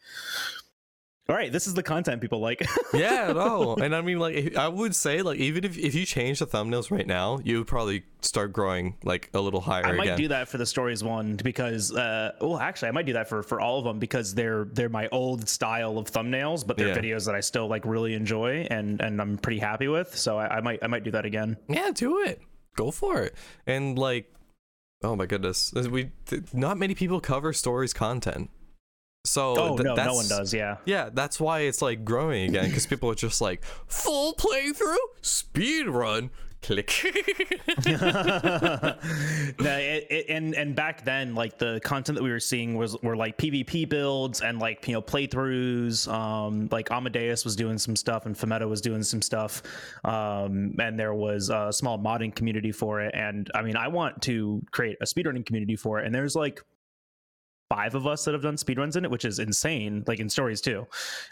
[1.27, 2.61] all right this is the content people like
[2.93, 3.75] yeah, no.
[3.75, 6.91] And I mean, like, I would say, like, even if, if you change the thumbnails
[6.91, 10.17] right now, you would probably start growing, like, a little higher I might again.
[10.17, 13.43] do that for the stories one because, uh, well, actually, I might do that for
[13.43, 16.95] for all of them because they're they're my old style of thumbnails, but they're Yeah.
[16.97, 20.15] videos that I still like really enjoy and and I'm pretty happy with.
[20.17, 21.57] So I, I might I might do that again.
[21.67, 22.41] yeah, do it.
[22.77, 23.35] Go for it.
[23.65, 24.31] And, like,
[25.03, 25.73] oh my goodness.
[25.73, 26.11] We
[26.53, 28.49] Not many people cover stories content.
[29.25, 30.53] So, Oh th- no, no that's- one does.
[30.53, 30.77] Yeah.
[30.85, 35.88] Yeah, that's why it's like growing again because people are just like full playthrough, speed
[35.88, 36.29] run,
[36.61, 36.91] click.
[37.85, 42.99] no, it, it, and and back then, like the content that we were seeing was
[43.01, 46.11] were like PvP builds and like you know playthroughs.
[46.11, 49.61] Um, like Amadeus was doing some stuff and Fometa was doing some stuff.
[50.03, 53.13] Um, and there was a small modding community for it.
[53.15, 56.05] And I mean, I want to create a speedrunning community for it.
[56.05, 56.61] And there's like
[57.69, 60.04] five of us that have done speedruns in it, which is insane.
[60.08, 60.86] Like in stories 2,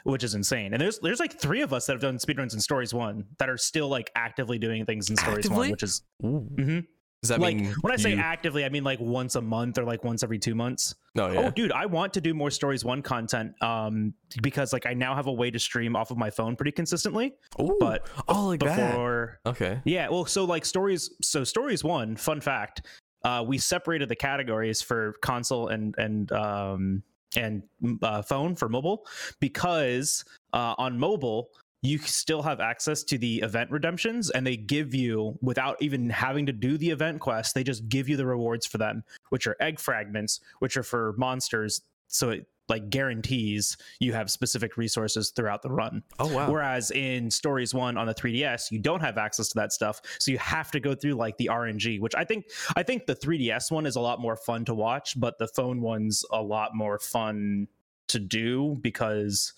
[0.04, 0.74] which is insane.
[0.74, 3.50] And there's there's like three of us that have done speedruns in stories one that
[3.50, 5.58] are still like actively doing things in stories Actively?
[5.58, 6.48] one, which is Ooh.
[6.56, 6.86] Mhm.
[7.22, 9.78] Does that like mean when I say you- actively, I mean like once a month
[9.78, 10.94] or like once every two months.
[11.16, 11.32] no?
[11.32, 11.40] Yeah.
[11.48, 15.16] Oh, dude, I want to do more stories one content um because like I now
[15.16, 17.34] have a way to stream off of my phone pretty consistently.
[17.62, 17.78] Ooh.
[17.80, 18.90] But oh, like that.
[18.92, 19.80] before, Okay.
[19.86, 22.18] yeah, well, so like stories, so stories one.
[22.18, 22.86] Fun fact:
[23.24, 27.04] uh, we separated the categories for console and and um
[27.36, 27.64] and
[28.04, 29.06] uh, phone for mobile
[29.40, 31.50] because uh, on mobile
[31.82, 36.46] you still have access to the event redemptions and they give you without even having
[36.46, 39.56] to do the event quest they just give you the rewards for them which are
[39.60, 41.82] egg fragments which are for monsters.
[42.08, 46.50] So it like guarantees you have specific resources throughout the run Oh wow.
[46.50, 50.32] Whereas in Stories One on the 3DS, you don't have access to that stuff, so
[50.32, 52.46] you have to go through like the RNG, which I think
[52.76, 55.82] I think the 3DS one is a lot more fun to watch, but the phone
[55.82, 57.68] one's a lot more fun
[58.10, 59.54] to do because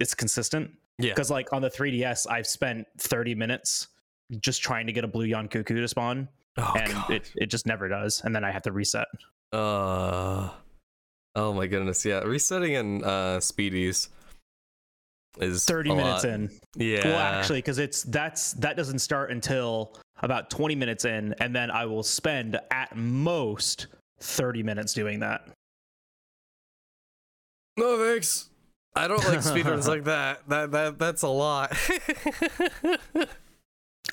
[0.00, 0.70] it's consistent.
[0.98, 1.10] Yeah.
[1.10, 3.88] Because like on the 3DS, I've spent 30 minutes
[4.40, 7.10] just trying to get a blue Yian Kut-Ku to spawn, oh and god.
[7.10, 9.06] it, it just never does, and then I have to reset.
[9.52, 10.50] uh.
[11.38, 12.04] Oh my goodness.
[12.04, 12.18] Yeah.
[12.20, 14.08] Resetting in uh speedies
[15.38, 16.32] is 30 minutes lot.
[16.32, 16.50] in.
[16.76, 17.06] Yeah.
[17.06, 21.70] Well, actually, because it's that's that doesn't start until about 20 minutes in, and then
[21.70, 23.86] I will spend at most
[24.18, 25.48] 30 minutes doing that.
[27.76, 28.50] No thanks.
[28.96, 30.40] I don't like speedruns like that.
[30.48, 31.72] That that that's a lot.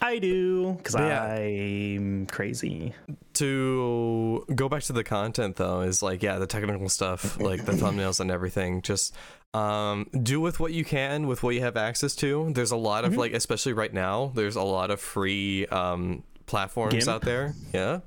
[0.01, 1.23] I do because Yeah.
[1.23, 2.93] I'm crazy.
[3.35, 7.73] to go back to the content though is like yeah the technical stuff like the
[7.73, 9.13] thumbnails and everything just
[9.53, 13.03] um do with what you can with what you have access to there's a lot
[13.05, 13.17] of Mhm.
[13.17, 17.07] like especially right now there's a lot of free um platforms GIMP?
[17.09, 17.99] out there yeah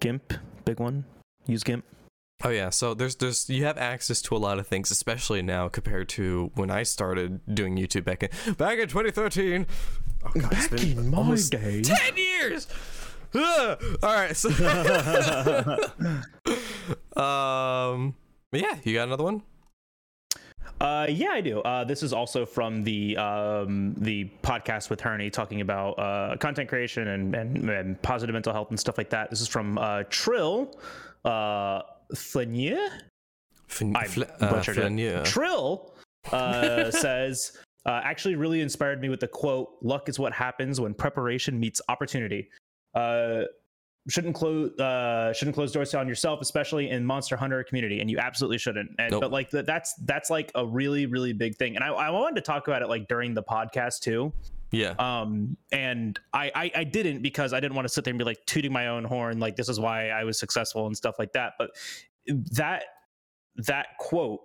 [0.00, 0.32] GIMP,
[0.64, 1.04] big one.
[1.46, 1.84] Use GIMP.
[2.44, 5.68] oh yeah so there's there's you have access to a lot of things especially now
[5.68, 9.66] compared to when i started doing youtube back in back in 2013
[10.24, 11.82] oh god it's been almost day.
[11.82, 12.66] 10 years
[13.34, 13.82] Ugh.
[14.02, 14.48] all right so
[17.16, 18.14] um
[18.52, 19.42] yeah you got another one
[20.80, 21.60] Uh, yeah, I do.
[21.62, 26.68] Uh, this is also from the um, the podcast with Herney talking about uh, content
[26.68, 29.30] creation and, and and positive mental health and stuff like that.
[29.30, 30.74] This is from uh, Trill
[31.24, 31.82] uh,
[32.16, 32.84] Flenier.
[33.68, 35.24] Fin- I fl- butchered it.
[35.24, 35.94] Trill
[36.32, 37.56] uh, says,
[37.86, 41.80] uh, actually really inspired me with the quote, luck is what happens when preparation meets
[41.88, 42.48] opportunity.
[42.94, 43.42] Uh,
[44.08, 48.18] shouldn't close uh shouldn't close doors on yourself especially in monster hunter community and you
[48.18, 48.90] absolutely shouldn't.
[48.98, 49.20] And Nope.
[49.20, 51.76] but like that that's that's like a really really big thing.
[51.76, 54.32] And I, I wanted to talk about it like during the podcast too.
[54.72, 54.94] Yeah.
[54.98, 58.24] Um and I, I i didn't because i didn't want to sit there and be
[58.24, 61.32] like tooting my own horn like this is why i was successful and stuff like
[61.34, 61.52] that.
[61.58, 61.70] But
[62.52, 62.84] that
[63.56, 64.40] that quote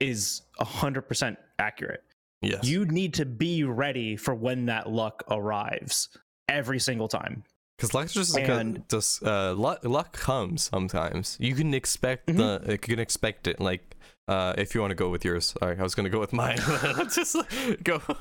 [0.00, 2.04] is 100% accurate
[2.42, 6.08] yes you need to be ready for when that luck arrives
[6.48, 7.42] every single time
[7.76, 11.36] Because luck just And- just uh, luck, luck comes sometimes.
[11.40, 12.36] You can expect Mhm.
[12.64, 13.60] the you can expect it.
[13.60, 13.94] Like
[14.26, 16.58] uh, if you want to go with yours, sorry, I was gonna go with mine.
[17.14, 18.02] just like, go.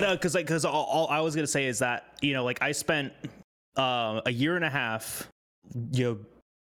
[0.00, 2.60] No, because like because all, all I was gonna say is that you know like
[2.62, 3.12] I spent
[3.76, 5.28] uh, a year and a half
[5.92, 6.18] you know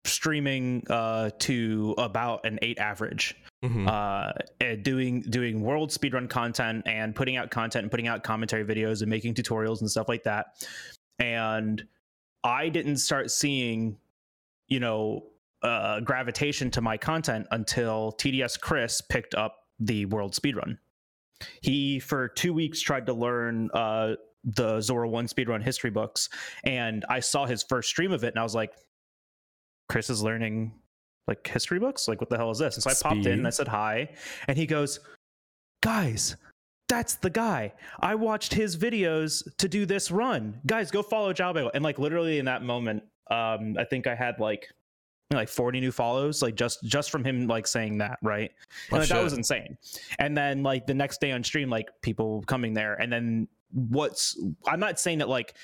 [0.09, 3.35] streaming uh to about an eight average.
[3.65, 3.89] Mhm.
[3.89, 9.01] uh doing doing world speedrun content and putting out content and putting out commentary videos
[9.03, 10.67] and making tutorials and stuff like that.
[11.19, 11.85] And
[12.45, 13.99] i didn't start seeing
[14.69, 15.25] you know
[15.63, 20.79] uh gravitation to my content until tds chris picked up the world speedrun.
[21.61, 26.29] He for two weeks tried to learn uh the zora 1 speedrun history books
[26.63, 28.73] and i saw his first stream of it and i was like
[29.89, 30.73] chris is learning
[31.27, 32.09] like history books?
[32.09, 32.77] Like what the hell is this?
[32.77, 34.09] And so i popped in and i said hi
[34.47, 35.01] and he goes
[35.83, 36.37] guys
[36.89, 37.75] that's the guy.
[38.01, 40.59] I watched his videos to do this run.
[40.67, 44.41] Guys go follow jalbagel and like literally in that moment um i think i had
[44.41, 44.73] like
[45.31, 48.51] like 40 new follows like just just from him like saying that right?
[48.91, 49.77] Oh, and like, that was insane.
[50.19, 52.95] And then like the next day on stream like people coming there.
[52.95, 55.55] And then what's i'm not saying that like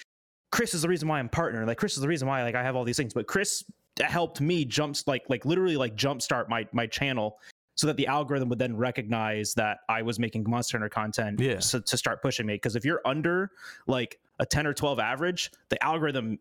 [0.53, 1.65] chris is the reason why i'm partner.
[1.65, 3.15] Like chris is the reason why like i have all these things.
[3.15, 3.65] But chris
[4.01, 7.39] helped me jump like like literally like jumpstart my my channel
[7.77, 11.61] so that the algorithm would then recognize that i was making monster hunter content Yeah.
[11.61, 13.51] so, to start pushing me because if you're under
[13.87, 16.39] like a 10 or 12 average the algorithm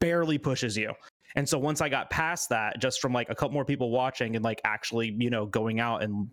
[0.00, 0.92] barely pushes you
[1.34, 4.36] and so once i got past that just from like a couple more people watching
[4.36, 6.28] and like actually you know going out and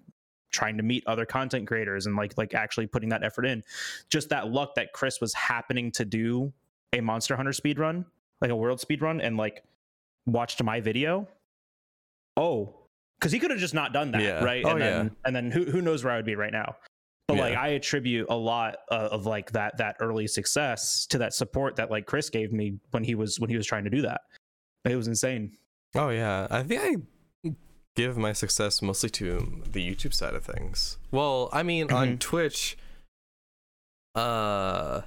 [0.52, 3.62] trying to meet other content creators and like like actually putting that effort in
[4.10, 6.52] just that luck that chris was happening to do
[6.93, 8.06] a monster hunter speed run
[8.41, 9.63] like a world speed run and like
[10.28, 11.28] watched my video
[12.36, 12.76] oh
[13.20, 14.44] because he could have just not done that Yeah.
[14.44, 15.12] right Oh, and then yeah.
[15.26, 16.76] and then who, who knows where i would be right now
[17.28, 21.34] but like i attribute a lot of, of like that that early success to that
[21.34, 24.02] support that like chris gave me when he was when he was trying to do
[24.04, 24.22] that
[24.86, 25.52] it was insane
[25.96, 27.52] Oh yeah, I think I
[27.96, 30.98] give my success mostly to the YouTube side of things.
[31.12, 32.20] Well, I mean, on Mhm.
[32.20, 32.78] Twitch,
[34.13, 35.02] uh,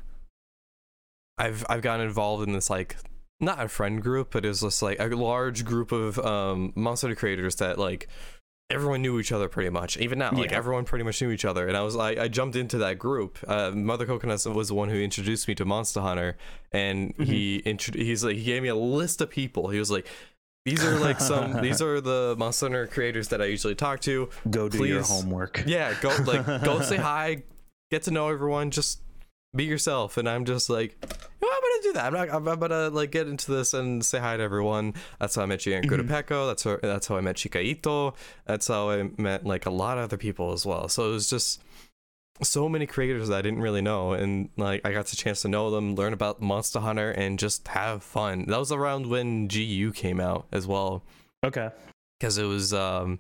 [1.39, 2.97] I've I've gotten involved in this like
[3.40, 7.14] not a friend group, but it was just like a large group of um Monster
[7.14, 8.09] creators that like
[8.70, 9.96] everyone knew each other pretty much.
[9.96, 12.57] Even now, like everyone pretty much knew each other, and I was I, I jumped
[12.57, 13.38] into that group.
[13.46, 16.37] Uh, Mother Coconuts was the one who introduced me to Monster Hunter,
[16.72, 19.68] and he intro- he's like he gave me a list of people.
[19.68, 20.07] He was like.
[20.66, 21.62] These are like some.
[21.62, 24.29] these are the Monster Hunter creators that I usually talk to.
[24.50, 27.44] go do your homework Yeah, go like go say hi,
[27.90, 29.00] get to know everyone, just
[29.55, 30.17] be yourself.
[30.17, 31.09] And I'm just like, I'm
[31.41, 32.07] gonna do that.
[32.07, 32.31] I'm not.
[32.35, 34.95] I'm, I'm gonna like get into this and say hi to everyone.
[35.19, 36.09] That's how I met Gian Mhm.
[36.09, 36.49] Peko.
[36.49, 38.15] That's how that's how I met Chikaito.
[38.47, 40.89] That's how I met like a lot of other people as well.
[40.89, 41.63] So it was just
[42.43, 45.49] so many creators that I didn't really know, and like I got the chance to
[45.49, 48.47] know them, learn about Monster Hunter, and just have fun.
[48.47, 51.03] That was around when GU came out as well
[51.45, 51.71] okay
[52.19, 53.19] because it was um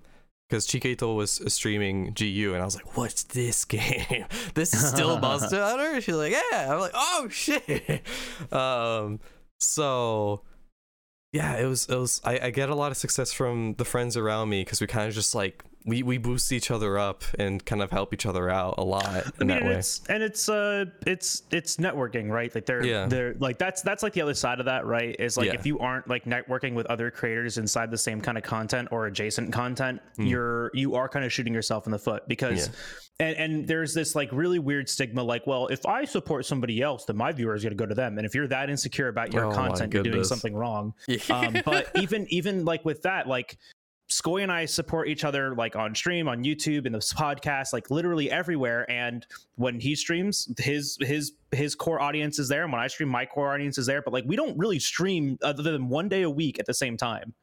[0.50, 4.26] because Chikaito was streaming GU and I was like, "What's this game?
[4.54, 8.02] this is still Monster Hunter?" She's like, "Yeah." I'm like, "Oh shit!"
[8.52, 9.20] Um,
[9.60, 10.42] so
[11.32, 12.20] yeah, it was it was.
[12.24, 15.08] I, I get a lot of success from the friends around me because we kind
[15.08, 18.50] of just like we we boost each other up and kind of help each other
[18.50, 19.74] out a lot I in mean, that way.
[19.76, 22.54] it's and it's uh it's it's networking, right?
[22.54, 23.06] Like they're Yeah.
[23.06, 25.16] they're like that's that's like the other side of that, right?
[25.18, 25.54] Is like Yeah.
[25.54, 29.06] if you aren't like networking with other creators inside the same kind of content or
[29.06, 30.24] adjacent content, Hmm.
[30.26, 32.68] you're you are kind of shooting yourself in the foot because
[33.18, 37.04] and and there's this like really weird stigma like, well, if I support somebody else,
[37.06, 38.16] then my viewers going to go to them.
[38.18, 40.94] And if you're that insecure about your Oh content, you're doing something wrong.
[41.30, 43.56] Um, but even even like with that like
[44.10, 47.90] Skoy and I support each other like on stream, on YouTube, in this podcast, like
[47.90, 48.90] literally everywhere.
[48.90, 53.08] And when he streams, his his his core audience is there, and when I stream,
[53.08, 54.02] my core audience is there.
[54.02, 56.96] But like we don't really stream other than one day a week at the same
[56.96, 57.34] time.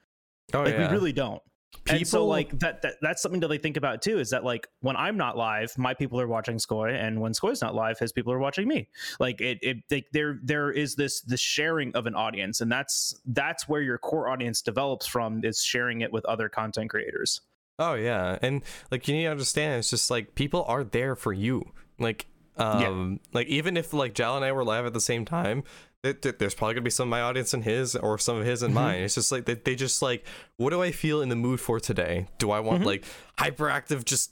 [0.54, 0.88] oh Like yeah.
[0.88, 1.42] we really don't.
[1.90, 4.44] And so People- like that, that that's something to like think about too is that
[4.44, 8.00] like when i'm not live my people are watching skoy and when skoy's not live
[8.00, 8.88] his people are watching me
[9.20, 13.20] like it, it they, there there is this this sharing of an audience and that's
[13.28, 17.42] that's where your core audience develops from is sharing it with other content creators
[17.80, 21.32] Oh yeah, and like you need to understand, it's just like people are there for
[21.32, 21.64] you.
[22.00, 22.26] Like,
[22.58, 22.88] Yeah.
[22.88, 25.64] um, like even if like Jal and I were live at the same time,
[26.04, 28.72] there's probably gonna be some of my audience in his or some of his in
[28.72, 28.76] Mhm.
[28.76, 29.00] mine.
[29.02, 30.26] It's just like they, they just like,
[30.58, 32.28] what do I feel in the mood for today?
[32.38, 32.86] Do I want Mhm.
[32.86, 33.06] like
[33.38, 34.32] hyperactive, just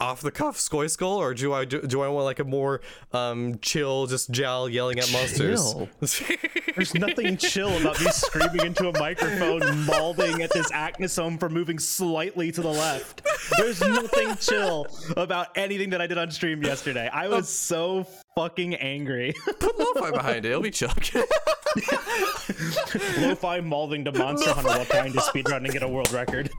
[0.00, 2.80] off the cuff Skoy Skull, or do I do, do I want like a more
[3.12, 5.74] um chill, just Jal yelling at monsters?
[6.74, 11.78] There's nothing chill about me screaming into a microphone, mauling at this Aknosom for moving
[11.78, 13.22] slightly to the left.
[13.56, 17.08] There's nothing chill about anything that I did on stream yesterday.
[17.12, 19.32] I was so fucking angry.
[19.60, 20.92] Put lo-fi behind it; it'll be chill.
[23.18, 26.50] Lo-fi mauling to Monster Hunter while trying to speedrun and get a world record.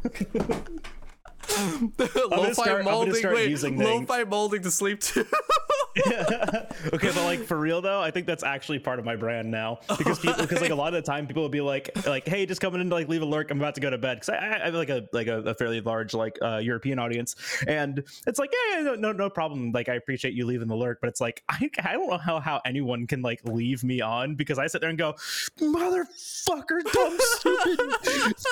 [1.97, 3.33] lo-fi start- molding.
[3.33, 5.25] Wait, using lo-fi molding to sleep too.
[6.07, 9.79] okay, but like for real though, I think that's actually part of my brand now.
[9.97, 12.45] Because people because like a lot of the time people will be like like hey
[12.45, 13.49] just coming in to like leave a lurk.
[13.49, 14.15] I'm about to go to bed.
[14.15, 17.35] Because I, I have like a like a, a fairly large like uh, European audience.
[17.65, 19.71] And it's like yeah, yeah no, no no problem.
[19.71, 20.99] Like I appreciate you leaving the lurk.
[20.99, 24.35] But it's like I I don't know how how anyone can like leave me on
[24.35, 25.13] because I sit there and go
[25.59, 27.79] motherfucker dumb stupid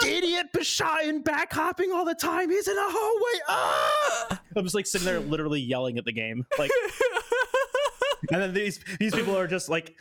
[0.05, 2.49] idiot Bishaten back hopping all the time.
[2.49, 6.71] He's a hallway ah I'm just like sitting there literally yelling at the game like
[8.31, 9.95] and then these these people are just like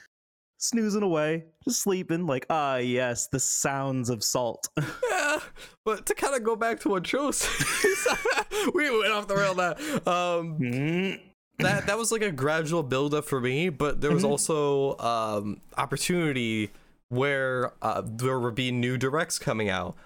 [0.59, 4.69] snoozing away, just sleeping, like, ah, yes, the sounds of salt.
[5.11, 5.41] yeah,
[5.85, 8.07] but to kind of go back to what Tro says,
[8.73, 9.55] we went off the rail.
[9.55, 11.21] That um, Mm,
[11.59, 14.29] that that was like a gradual build up for me, but there was Mhm.
[14.29, 16.71] also um opportunity
[17.09, 19.97] where uh, there would be new directs coming out.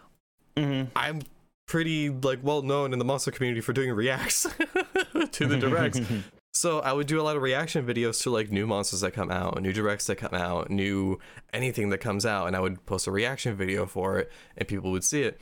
[0.56, 0.88] mhm.
[0.96, 1.20] I'm
[1.66, 4.42] pretty like well known in the monster community for doing reacts
[5.32, 6.00] to the directs.
[6.54, 9.30] So I would do a lot of reaction videos to like new monsters that come
[9.30, 11.18] out, new directs that come out, new
[11.52, 14.90] anything that comes out, and I would post a reaction video for it, and people
[14.92, 15.38] would see it.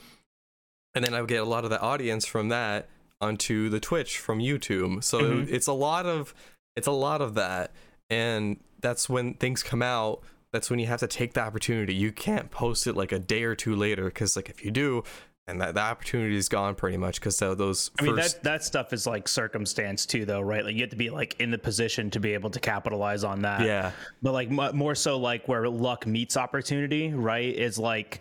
[0.93, 2.89] And then I would get a lot of the audience from that
[3.21, 5.05] onto the Twitch from YouTube.
[5.05, 5.49] So Mhm.
[5.53, 6.35] it's a lot of
[6.75, 7.71] it's a lot of that,
[8.11, 10.21] and that's when things come out.
[10.53, 11.95] That's when you have to take the opportunity.
[11.95, 15.05] You can't post it like a day or two later, because like if you do,
[15.47, 18.65] and that the opportunity is gone pretty much because those I mean first that that
[18.65, 20.65] stuff is like circumstance too, though, right?
[20.65, 23.43] Like you have to be like in the position to be able to capitalize on
[23.43, 23.61] that.
[23.63, 23.93] yeah
[24.23, 28.21] but like m- more so like where luck meets opportunity right is like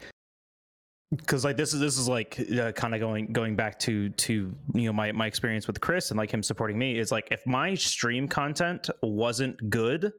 [1.12, 4.54] because like this is this is like uh, kind of going going back to to
[4.74, 7.46] you know my my experience with chris and like him supporting me is like if
[7.46, 10.12] my stream content wasn't good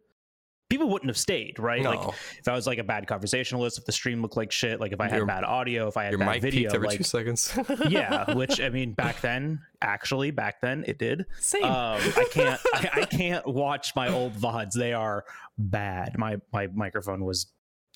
[0.71, 2.01] people wouldn't have stayed right like
[2.39, 5.01] if i was like a bad conversationalist if the stream looked like shit like if
[5.01, 6.99] i had Your- bad audio if i had your bad mic video peaked every like
[6.99, 7.57] two seconds.
[7.89, 11.65] yeah which i mean back then actually back then it did Same.
[11.65, 12.61] um, I can't.
[12.75, 14.73] I, I can't watch my old vods.
[14.73, 15.25] They are
[15.59, 16.19] bad.
[16.19, 17.47] My my microphone was.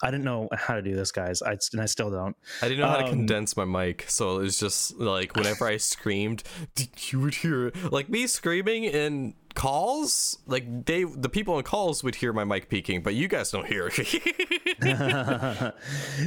[0.00, 1.42] I didn't know how to do this, guys.
[1.42, 2.36] I and I still don't.
[2.62, 5.66] I didn't know how to um, condense my mic, so it was just like whenever
[5.66, 6.44] I screamed,
[7.10, 10.38] you would hear like me screaming in calls.
[10.46, 13.66] Like they, the people in calls would hear my mic peaking, but you guys don't
[13.66, 13.90] hear.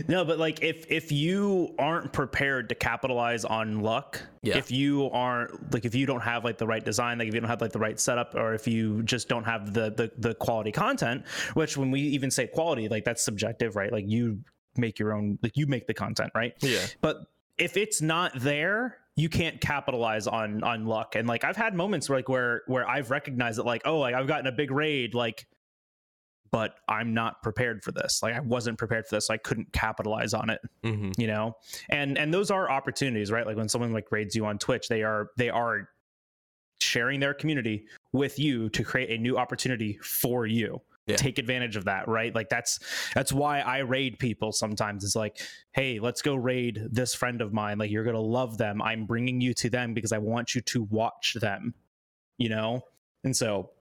[0.07, 4.57] no, but like if if you aren't prepared to capitalize on luck, Yeah.
[4.57, 7.39] if you aren't like if you don't have like the right design, like if you
[7.39, 10.35] don't have like the right setup, or if you just don't have the the, the
[10.35, 13.91] quality content, which when we even say quality, like that's subjective, right?
[13.91, 14.39] Like you
[14.77, 16.53] make your own, like you make the content, right?
[16.61, 17.25] yeah, but
[17.57, 21.15] if it's not there you can't capitalize on on luck.
[21.15, 24.15] And like i've had moments where like where where i've recognized that like oh like
[24.15, 25.45] i've gotten a big raid like
[26.51, 28.21] but i'm not prepared for this.
[28.23, 29.27] Like i wasn't prepared for this.
[29.27, 31.55] So i couldn't capitalize on it hmm you know?
[31.89, 33.45] And and those are opportunities right?
[33.45, 35.89] Like when someone like raids you on twitch they are they are
[36.79, 41.15] sharing their community with you to create a new opportunity for you Yeah.
[41.15, 42.77] take advantage of that right like that's
[43.15, 45.39] that's why i raid people sometimes it's like
[45.73, 49.41] hey let's go raid this friend of mine like you're gonna love them i'm bringing
[49.41, 51.73] you to them because i want you to watch them
[52.37, 52.81] you know
[53.23, 53.71] and so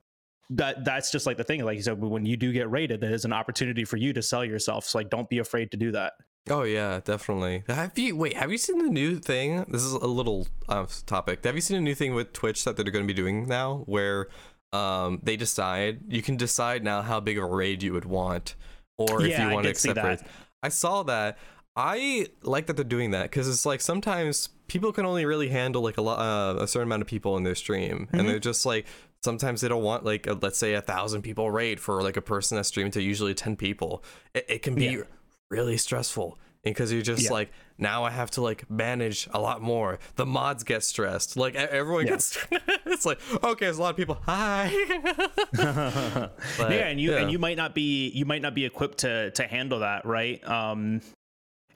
[0.48, 3.26] that that's just like the thing like you said when you do get raided there's
[3.26, 6.14] an opportunity for you to sell yourself so like don't be afraid to do that
[6.48, 7.64] Oh yeah, definitely.
[7.68, 8.36] Have you wait?
[8.36, 9.64] Have you seen the new thing?
[9.68, 11.44] This is a little off topic.
[11.44, 13.82] Have you seen a new thing with Twitch that they're going to be doing now,
[13.86, 14.28] where
[14.72, 18.54] um they decide you can decide now how big of a raid you would want,
[18.98, 20.22] or if you want to accept raids.
[20.62, 21.38] I saw that.
[21.76, 25.82] I like that they're doing that because it's like sometimes people can only really handle
[25.82, 28.18] like a lot, uh, a certain amount of people in their stream, Mhm.
[28.18, 28.86] and they're just like
[29.22, 32.22] sometimes they don't want like a, let's say a thousand people raid for like a
[32.22, 34.02] person that's streaming to usually ten people.
[34.34, 35.02] It, it can be Yeah.
[35.50, 37.30] really stressful because you're just Yeah.
[37.32, 39.98] like now I have to like manage a lot more.
[40.16, 41.36] The mods get stressed.
[41.36, 42.12] Like everyone Yeah.
[42.12, 42.38] gets.
[42.86, 44.18] it's like okay, there's a lot of people.
[44.26, 44.70] Hi.
[46.58, 47.18] But, yeah and you yeah.
[47.18, 50.42] and you might not be you might not be equipped to to handle that right
[50.48, 51.00] um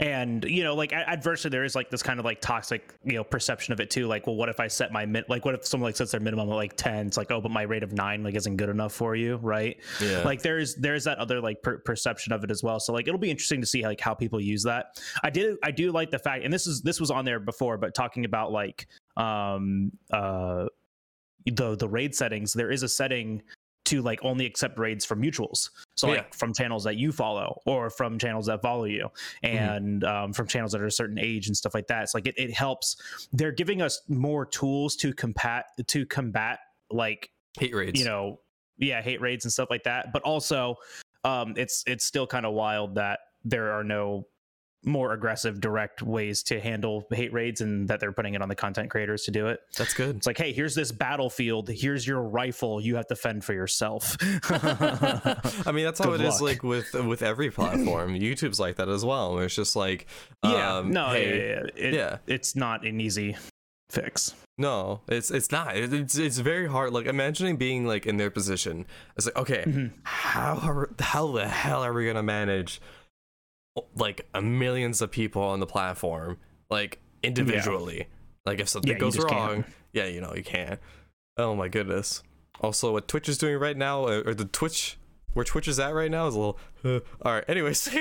[0.00, 3.22] and you know like adversely there is like this kind of like toxic you know
[3.22, 5.64] perception of it too like well what if i set my min like what if
[5.64, 7.92] someone like sets their minimum at like 10 it's like oh but my rate of
[7.92, 9.76] 9 like isn't good enough for you right?
[10.02, 10.22] Yeah.
[10.24, 12.80] like there's there's that other like per- perception of it as well.
[12.80, 15.00] So like it'll be interesting to see like how people use that.
[15.22, 17.76] I did i do like the fact and this is this was on there before
[17.76, 18.86] but talking about like
[19.16, 20.66] um uh
[21.46, 23.42] the the raid settings, there is a setting
[23.84, 25.70] to like only accept raids from mutuals.
[25.94, 26.14] So Yeah.
[26.18, 29.08] like from channels that you follow or from channels that follow you
[29.42, 29.56] Mm-hmm.
[29.56, 32.02] and um, from channels that are a certain age and stuff like that.
[32.02, 32.96] It's like it, it helps.
[33.32, 36.60] They're giving us more tools to combat to combat
[36.90, 37.98] like Hate raids.
[37.98, 38.40] you know
[38.78, 40.74] yeah hate raids and stuff like that but also
[41.22, 44.26] um it's it's still kind of wild that there are no
[44.84, 48.54] more aggressive direct ways to handle hate raids and that they're putting it on the
[48.54, 50.16] content creators to do it that's good.
[50.16, 54.16] it's like hey here's this battlefield here's your rifle you have to fend for yourself
[55.66, 56.42] I mean, that's how Good it is luck.
[56.42, 58.14] like with with every platform.
[58.18, 59.34] YouTube's like that as well.
[59.34, 60.06] Where it's just like,
[60.42, 61.44] yeah um, no hey, yeah,
[61.76, 62.16] yeah, it- yeah.
[62.26, 63.36] it's not an easy
[63.90, 65.76] fix No, it's it's not.
[65.76, 66.92] It's it's very hard.
[66.92, 68.86] Like imagining being like in their position.
[69.16, 69.86] It's like okay, Mm-hmm.
[70.04, 72.80] how are, how the hell are we gonna manage
[73.96, 76.38] like a millions of people on the platform
[76.70, 78.06] like individually?
[78.46, 79.52] Like if something Yeah, goes just can't.
[79.52, 80.78] wrong, yeah, you know you can't.
[81.36, 82.22] Oh my goodness.
[82.60, 84.96] Also, what Twitch is doing right now, uh, or the Twitch
[85.32, 86.58] where Twitch is at right now, is a little.
[86.84, 87.44] Uh, all right.
[87.48, 87.88] Anyways.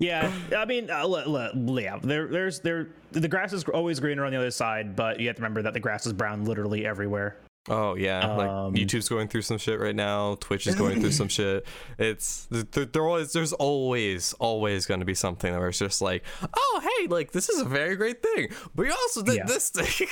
[0.00, 2.88] yeah, I mean, uh, le- le- yeah, there, there's there.
[3.12, 5.74] The grass is always greener on the other side, but you have to remember that
[5.74, 7.36] the grass is brown literally everywhere.
[7.68, 10.36] Oh yeah, like Um, YouTube's going through some shit right now.
[10.36, 11.66] Twitch is going through some shit.
[11.98, 16.22] It's there, there always there's always always going to be something where it's just like,
[16.56, 19.46] oh hey, like this is a very great thing, but you also did Yeah.
[19.46, 20.08] this thing.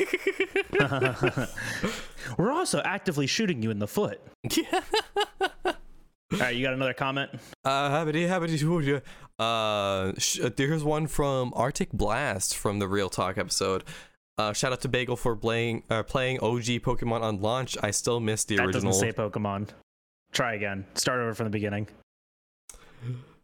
[2.39, 4.21] We're also actively shooting you in the foot.
[4.51, 4.81] yeah.
[6.33, 7.31] All right, you got another comment?
[7.65, 8.99] Uh, habity habity yeah.
[9.39, 13.85] Uh, sh- uh, here's one from Arctic Blast from the Real Talk episode.
[14.37, 17.77] Uh, shout out to Bagel for playing uh, playing OG Pokemon on launch.
[17.83, 18.91] I still miss the That original.
[18.93, 19.69] doesn't say Pokemon.
[20.33, 20.85] Try again.
[20.95, 21.87] Start over from the beginning.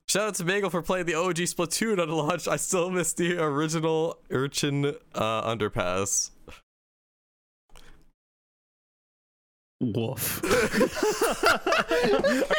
[0.09, 2.49] Shout out to Bagel for playing the OG Splatoon on launch.
[2.49, 6.31] I still miss the original Urchin uh, underpass.
[9.81, 10.45] Woof.
[10.45, 10.51] Are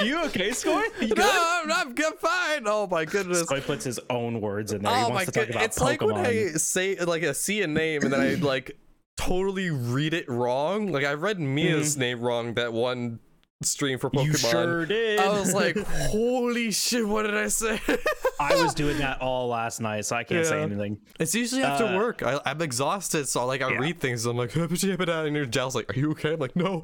[0.04, 0.84] you okay, Skoy?
[1.00, 1.20] You good?
[1.20, 2.64] No, I'm, I'm good, fine.
[2.66, 3.44] Oh my goodness.
[3.44, 4.96] Skoy puts his own words in there.
[4.96, 5.64] he Oh wants my to god.
[5.64, 5.86] It's Pokemon.
[5.86, 8.76] like when I say like I see a name and then I like
[9.18, 10.92] totally read it wrong.
[10.92, 12.02] Like I read Mia's mm-hmm.
[12.02, 13.20] name wrong that one
[13.62, 14.26] stream for Pokemon.
[14.26, 15.20] you sure did.
[15.20, 17.80] I was like, holy shit, what did I say?
[18.40, 21.00] I was doing that all last night, so I can't say anything.
[21.20, 22.24] It's usually after Uh, work.
[22.24, 23.78] I, I'm exhausted, so like I Yeah.
[23.80, 24.26] read things.
[24.26, 26.84] I'm like, and your Jal's like, "Are you okay?" I'm like, "No."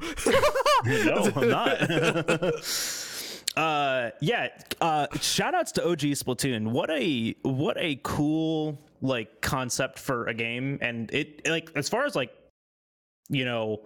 [0.84, 1.80] no, I'm not.
[3.56, 4.48] uh, yeah.
[4.80, 6.70] Uh, shout outs to OG Splatoon.
[6.70, 12.04] What a what a cool like concept for a game, and it like as far
[12.04, 12.30] as like
[13.28, 13.80] you know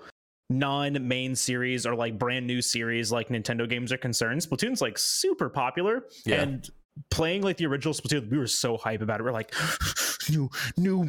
[0.59, 5.48] non-main series or like brand new series like Nintendo games are concerned, Splatoon's like super
[5.48, 6.42] popular Yeah.
[6.42, 6.68] and
[7.11, 9.24] playing like the original Splatoon, we were so hype about it.
[9.24, 9.55] We're like
[10.30, 11.09] new new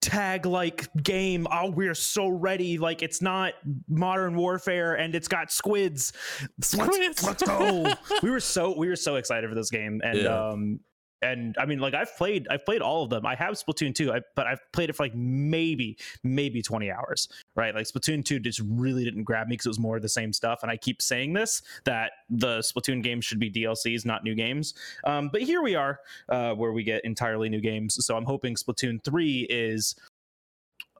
[0.00, 1.46] tag like game.
[1.50, 2.76] Oh, we're so ready.
[2.76, 3.54] Like it's not
[3.88, 6.12] modern warfare and it's got squids.
[6.60, 7.22] Squids.
[7.22, 7.92] Let's, let's go.
[8.22, 10.00] we were so we were so excited for this game.
[10.04, 10.48] And Yeah.
[10.48, 10.80] um
[11.22, 13.24] and I mean like I've played I've played all of them.
[13.24, 17.28] I have Splatoon 2, I, but I've played it for like maybe maybe 20 hours.
[17.54, 17.74] Right?
[17.74, 20.32] Like Splatoon 2 just really didn't grab me because it was more of the same
[20.32, 20.60] stuff.
[20.62, 24.74] And I keep saying this that the Splatoon games should be DLCs, not new games.
[25.04, 28.04] Um, but here we are, uh, where we get entirely new games.
[28.04, 29.94] So I'm hoping Splatoon 3 is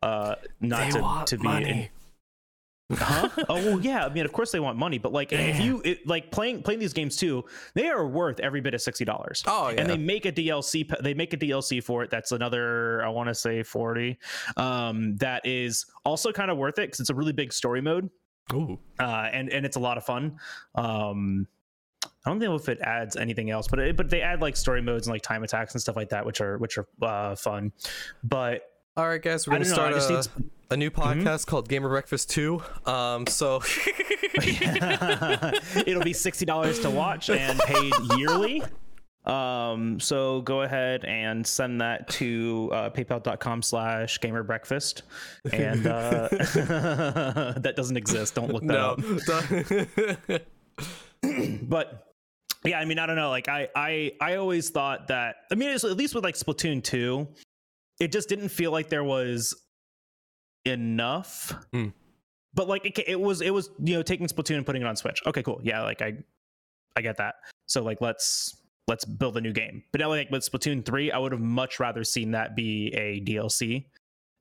[0.02, 1.90] uh not They to, to be
[2.98, 3.28] huh?
[3.48, 4.04] oh well, yeah.
[4.04, 6.80] I mean, of course they want money, but like if you it, like playing playing
[6.80, 9.42] these games too, they are worth every bit of sixty dollars.
[9.46, 9.80] Oh yeah.
[9.80, 10.90] And they make a DLC.
[11.02, 12.10] They make a DLC for it.
[12.10, 14.18] That's another, I want to say forty.
[14.56, 18.10] Um, that is also kind of worth it because it's a really big story mode,
[18.52, 18.78] Ooh.
[18.98, 20.38] uh, and and it's a lot of fun.
[20.74, 21.46] Um,
[22.24, 24.80] I don't know if it adds anything else, but it, but they add like story
[24.80, 27.72] modes and like time attacks and stuff like that, which are which are uh, fun.
[28.22, 28.62] But
[28.96, 29.98] All right, guys, we're gonna don't know.
[29.98, 32.62] Start a, need a new podcast called Gamer Breakfast Two.
[32.84, 33.62] Um, so
[35.86, 38.62] It'll be sixty dollars to watch and paid yearly.
[39.24, 45.04] Um, so go ahead and send that to uh, paypal.com slash gamer breakfast.
[45.52, 48.34] And uh, that doesn't exist.
[48.34, 50.40] Don't look that no.
[51.22, 51.62] up.
[51.62, 52.12] But
[52.64, 53.30] yeah, I mean, I don't know.
[53.30, 56.82] Like I I I always thought that I mean it's- at least with like Splatoon
[56.82, 57.26] 2,
[58.00, 59.54] it just didn't feel like there was
[60.64, 61.54] enough.
[61.72, 61.88] Hmm.
[62.54, 64.96] But like it, it was it was you know taking Splatoon and putting it on
[64.96, 65.20] Switch.
[65.26, 65.60] Okay, cool.
[65.62, 66.14] Yeah, like I
[66.96, 67.36] I get that.
[67.66, 69.82] So like let's let's build a new game.
[69.92, 73.20] But now like with Splatoon 3, I would have much rather seen that be a
[73.20, 73.86] DLC.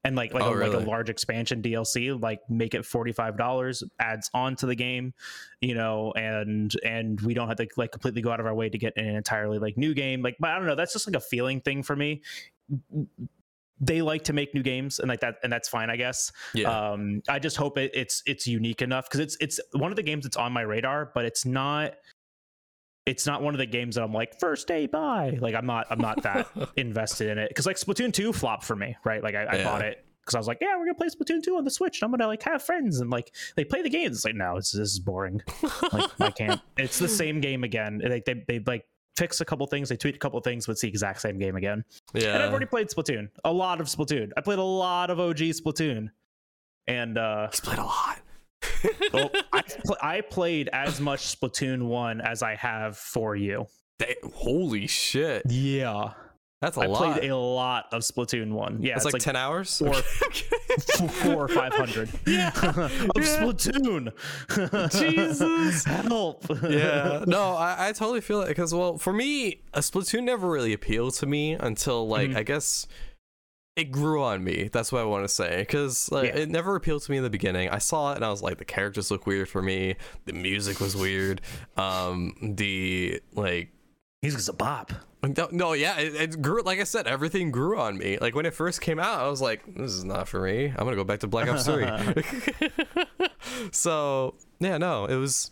[0.03, 3.37] And like like, Oh, a, like a large expansion DLC, like make it forty five
[3.37, 5.13] dollars, adds on to the game,
[5.61, 8.67] you know, and and we don't have to like completely go out of our way
[8.67, 10.23] to get an entirely like new game.
[10.23, 12.23] Like, but I don't know, that's just like a feeling thing for me.
[13.81, 16.31] They like to make new games and like that and that's fine i guess.
[16.53, 16.91] Yeah.
[16.91, 20.03] um i just hope it, it's it's unique enough because it's it's one of the
[20.03, 21.95] games that's on my radar but it's not
[23.07, 25.87] it's not one of the games that i'm like first day buy like i'm not
[25.89, 27.49] i'm not that invested in it.
[27.49, 29.23] Because like splatoon 2 flopped for me right?
[29.23, 31.57] Like i, I bought it because i was like yeah we're gonna play splatoon 2
[31.57, 34.17] on the switch and i'm gonna like have friends and like they play the games.
[34.17, 35.41] It's like no it's, this is boring.
[35.91, 36.61] Like i can't.
[36.77, 38.01] It's the same game again.
[38.03, 38.85] Like they, they like
[39.17, 41.55] fix a couple things they tweak a couple things but it's the exact same game
[41.55, 41.83] again
[42.13, 42.33] yeah.
[42.33, 44.31] and I've already played Splatoon, a lot of Splatoon.
[44.35, 46.09] I played a lot of OG Splatoon,
[46.87, 48.19] and uh, He's played a lot.
[49.13, 53.67] well, I, pl- I played as much Splatoon one as I have for you.
[53.99, 55.43] They- holy shit.
[55.47, 56.13] Yeah,
[56.61, 57.01] That's a I lot.
[57.03, 58.83] I played a lot of Splatoon one.
[58.83, 59.79] Yeah, That's it's like, 10 hours?
[59.79, 62.09] four- f- four or five hundred.
[62.27, 63.11] Yeah, of yeah.
[63.41, 64.11] Splatoon.
[64.91, 65.83] Jesus.
[65.85, 66.45] help.
[66.69, 70.73] yeah no I, I totally feel it because well for me a splatoon never really
[70.73, 72.35] appealed to me until like Mhm.
[72.37, 72.87] i guess
[73.75, 76.41] it grew on me that's what i want to say because like, Yeah.
[76.41, 78.57] it never appealed to me in the beginning i saw it and i was like
[78.57, 79.95] the characters look weird for me
[80.25, 81.41] the music was weird
[81.77, 83.71] um the like
[84.21, 84.91] He's just a bop.
[85.23, 88.17] No, no yeah it, it grew like i said everything grew on me.
[88.19, 90.65] Like when it first came out i was like this is not for me.
[90.67, 91.85] I'm gonna go back to black ops 3
[93.71, 95.51] so yeah no it was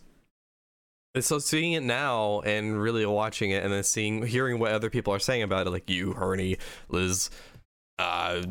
[1.20, 5.12] so seeing it now and really watching it and then seeing hearing what other people
[5.12, 6.56] are saying about it like you Hernie
[6.88, 7.30] Liz
[7.98, 8.42] uh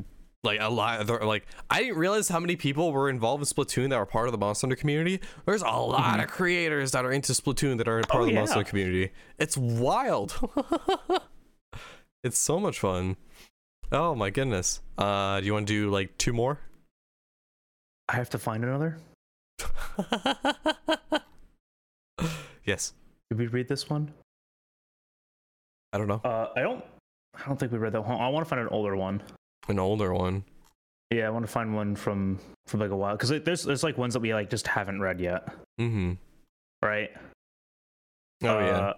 [0.43, 3.89] like a lot of like I didn't realize how many people were involved in Splatoon
[3.89, 5.19] that were part of the Monster Hunter community.
[5.45, 8.33] There's a lot of creators that are into Splatoon that are part Oh, of the
[8.33, 8.39] yeah.
[8.39, 9.11] Monster Hunter community.
[9.37, 10.37] It's wild.
[12.23, 13.17] it's so much fun.
[13.91, 14.81] Oh my goodness.
[14.97, 16.59] Uh do you want to do like two more?
[18.07, 18.97] I have to find another.
[22.65, 22.93] yes.
[23.29, 24.11] Did we read this one?
[25.93, 26.21] I don't know.
[26.23, 26.83] Uh, I don't.
[27.35, 28.19] I don't think we read that one.
[28.19, 29.21] I want to find an older one.
[29.69, 30.43] An older one.
[31.11, 33.97] Yeah, I want to find one from from like a while because there's there's like
[33.97, 35.47] ones that we like just haven't read yet,
[35.79, 36.13] Mm-hmm.
[36.83, 37.09] right?
[38.43, 38.93] Oh yeah.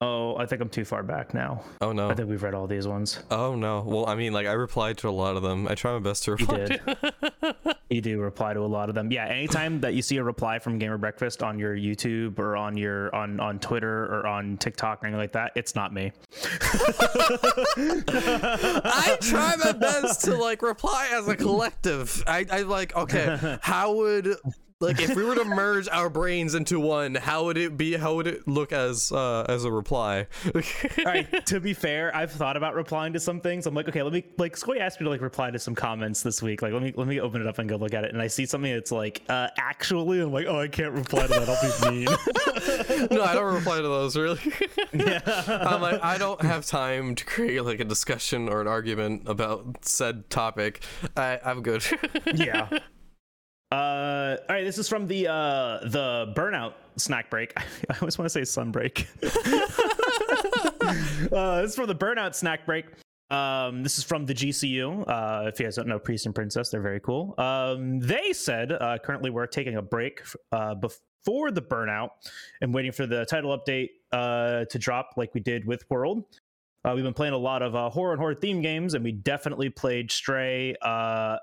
[0.00, 1.64] Oh, I think I'm too far back now.
[1.80, 2.08] Oh no.
[2.08, 3.18] I think we've read all these ones.
[3.32, 3.82] Oh no.
[3.84, 5.66] Well, I mean, like I replied to a lot of them.
[5.66, 6.66] I try my best to reply.
[6.66, 6.80] did.
[7.90, 9.10] You do reply to a lot of them.
[9.10, 12.76] Yeah, anytime that you see a reply from Gamer Breakfast on your YouTube or on
[12.76, 16.12] your on on Twitter or on TikTok or anything like that, it's not me.
[17.80, 22.22] I try my best to like reply as a collective.
[22.26, 24.36] I, I like okay, how would
[24.80, 27.96] like if we were to merge our brains into one, how would it be?
[27.96, 30.26] How would it look as uh as a reply?
[30.54, 30.62] All
[31.04, 31.26] right.
[31.48, 33.66] To be fair, I've thought about replying to some things.
[33.66, 34.54] I'm like, okay, let me like.
[34.56, 36.60] Skoy asked me to like reply to some comments this week.
[36.62, 38.12] Like, let me let me open it up and go look at it.
[38.12, 41.28] And I see something that's like, uh, actually, I'm like, oh, I can't reply to
[41.28, 41.48] that.
[41.48, 42.04] I'll be mean.
[43.16, 44.40] no, I don't reply to those really.
[44.92, 45.20] yeah.
[45.46, 49.84] I'm like, I don't have time to create like a discussion or an argument about
[49.84, 50.82] said topic.
[51.16, 51.84] I, I'm good.
[52.34, 52.68] yeah.
[53.70, 54.64] Uh, all right.
[54.64, 57.52] This is from the uh the burnout snack break.
[57.90, 59.06] I always want to say sun break.
[61.32, 62.86] uh, this is from the burnout snack break.
[63.30, 65.04] Um, this is from the GCU.
[65.06, 67.34] Uh, if you guys don't know Priest and Princess, they're very cool.
[67.36, 72.10] Um, they said uh, currently we're taking a break uh, before the burnout
[72.62, 76.24] and waiting for the title update uh, to drop, like we did with World.
[76.84, 79.12] Uh, we've been playing a lot of uh, horror and horror theme games, and we
[79.12, 80.74] definitely played Stray.
[80.80, 81.36] Uh,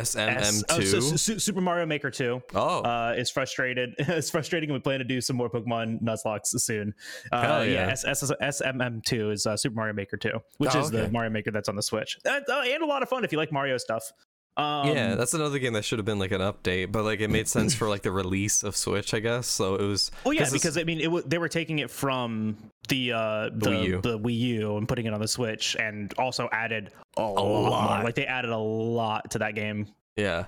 [0.00, 0.62] SMM2.
[0.70, 3.94] oh, so Su- Super Mario Maker 2 oh, uh, is frustrated.
[3.98, 6.92] it's frustrating, we plan to do some more Pokemon Nuzlocke soon.
[7.32, 7.86] Uh, yeah, yeah.
[7.90, 11.08] S- S- SMM2 is uh, Super Mario Maker 2, which Oh, is the.
[11.10, 12.18] Mario Maker that's on the Switch.
[12.26, 14.10] Uh, uh, and a lot of fun if you like Mario stuff.
[14.56, 17.28] Um, yeah, that's another game that should have been like an update, but like it
[17.28, 19.48] made sense for like the release of Switch, I guess.
[19.48, 20.12] So it was.
[20.24, 22.56] Oh yeah, 'cause because I mean, it w- they were taking it from
[22.88, 24.00] the uh, the, Wii U.
[24.00, 27.34] the Wii U and putting it on the Switch, and also added a, lot,
[27.70, 27.96] lot.
[27.96, 28.04] more.
[28.04, 29.88] Like they added a lot to that game.
[30.16, 30.44] yeah,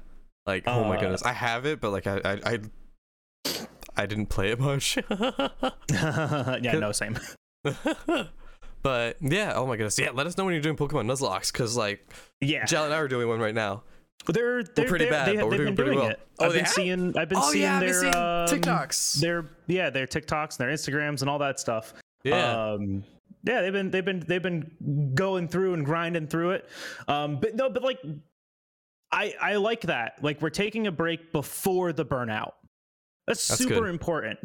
[0.46, 2.32] like oh my Uh, goodness, I have it, but like I I
[3.44, 3.56] I,
[3.96, 4.98] I didn't play it much.
[5.90, 7.18] yeah, no, same.
[8.82, 10.10] but yeah, oh my goodness, yeah.
[10.12, 12.08] Let us know when you're doing Pokemon Nuzlockes, because like
[12.40, 13.82] Yeah, Jal and I are doing one right now.
[14.28, 16.10] They're they're pretty they're- bad, They, but we're they've doing been pretty doing well.
[16.10, 16.20] it.
[16.38, 16.74] Oh, I've they been have?
[16.74, 17.18] seeing.
[17.18, 19.20] I've been Oh, seeing yeah, I've been their seeing um, TikToks.
[19.20, 21.94] Their yeah, their TikToks, and their Instagrams, and all that stuff.
[22.24, 23.04] Yeah, Um,
[23.44, 26.68] yeah, they've been they've been they've been going through and grinding through it.
[27.06, 28.00] Um, but no, but like,
[29.12, 30.22] I I like that.
[30.22, 32.52] Like we're taking a break before the burnout.
[33.26, 33.88] That's, That's super good.
[33.90, 34.38] important.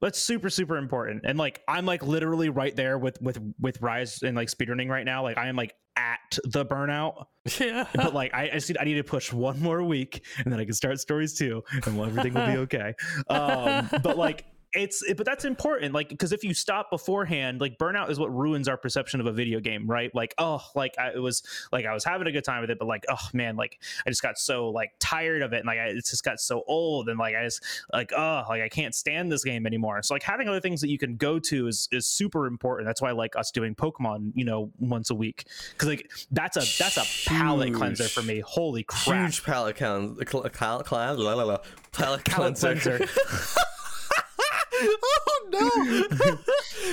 [0.00, 1.22] That's super super important.
[1.24, 5.04] And like I'm like literally right there with with with Rise and like speedrunning right
[5.04, 5.22] now.
[5.22, 7.26] Like I am like at the burnout.
[7.60, 7.86] yeah.
[7.94, 10.60] but like I, I just need, I need to push one more week and then
[10.60, 12.94] I can start stories 2 and well, everything will be okay.
[13.28, 17.78] Um, but like it's it, but that's important like because if you stop beforehand like
[17.78, 20.14] burnout is what ruins our perception of a video game right?
[20.14, 22.78] Like oh like I, it was like i was having a good time with it
[22.78, 25.78] but like oh man like i just got so like tired of it and like
[25.78, 27.62] I, it just got so old and like i just
[27.92, 30.02] like oh like i can't stand this game anymore.
[30.02, 32.86] So like having other things that you can go to is is super important.
[32.86, 36.56] That's why i like us doing pokemon you know once a week because like that's
[36.56, 38.40] a that's a palate cleanser for me.
[38.40, 39.30] Holy crap.
[39.30, 40.24] Huge palate cleanser.
[40.26, 41.58] Cl- cl- cl- la- la- la-
[41.92, 43.06] palate palate cleanser.
[45.58, 46.38] cleanser no!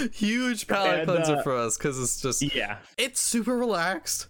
[0.14, 4.28] Huge palate And, cleanser uh, for us because it's just yeah it's super relaxed.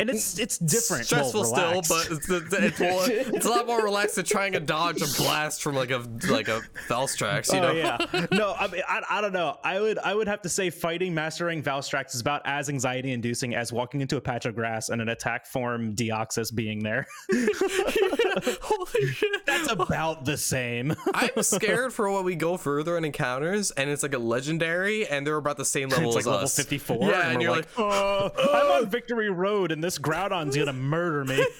[0.00, 1.06] And it's it's different.
[1.06, 4.52] Stressful well, still, but it's, it's, it's, more, it's a lot more relaxed than trying
[4.54, 7.72] to dodge a blast from like a like a Valstrax, you oh know?
[7.72, 8.26] yeah.
[8.32, 9.56] No I, mean, I I don't know.
[9.62, 13.54] I would I would have to say fighting mastering Valstrax is about as anxiety inducing
[13.54, 17.06] as walking into a patch of grass and an attack form Deoxys being there.
[17.30, 19.46] Holy shit!
[19.46, 20.92] that's about the same.
[21.14, 25.24] I'm scared for what we go further in encounters, and it's like a legendary, and
[25.24, 26.56] they're about the same level it's like as level us.
[26.56, 29.98] 54 Yeah, and, and we're you're like, oh, oh, I'm on Victory Road and this
[29.98, 31.36] Groudon's gonna murder me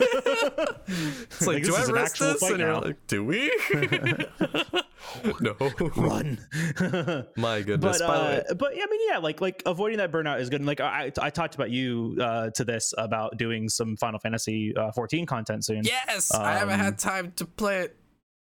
[0.87, 2.41] It's like, Like, do this I is an actual this?
[2.41, 2.81] fight And you're now.
[2.81, 3.53] like, do we?
[5.41, 5.55] no.
[5.97, 6.39] run
[7.37, 7.99] My goodness.
[7.99, 10.61] but By uh, but I mean, yeah, like like avoiding that burnout is good.
[10.61, 14.75] And like I I talked about you uh, to this about doing some Final Fantasy
[14.77, 15.85] uh, 14 content soon.
[15.85, 17.97] yes, I haven't um, had time to play it,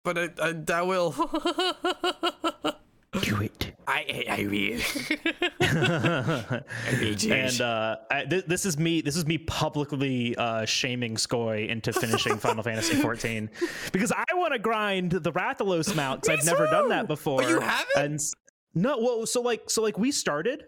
[0.05, 1.13] but I, I, I will.
[3.23, 3.73] Do it.
[3.87, 4.81] I, I will.
[7.33, 9.01] and uh, I, th- this is me.
[9.01, 13.51] This is me publicly uh, shaming Skoy into finishing Final Fantasy 14
[13.93, 17.43] because I want to grind the Rathalos mount because I've never done that before.
[17.43, 17.97] Oh, you haven't?
[17.97, 18.21] And
[18.75, 20.65] no, well, so like, so like we started,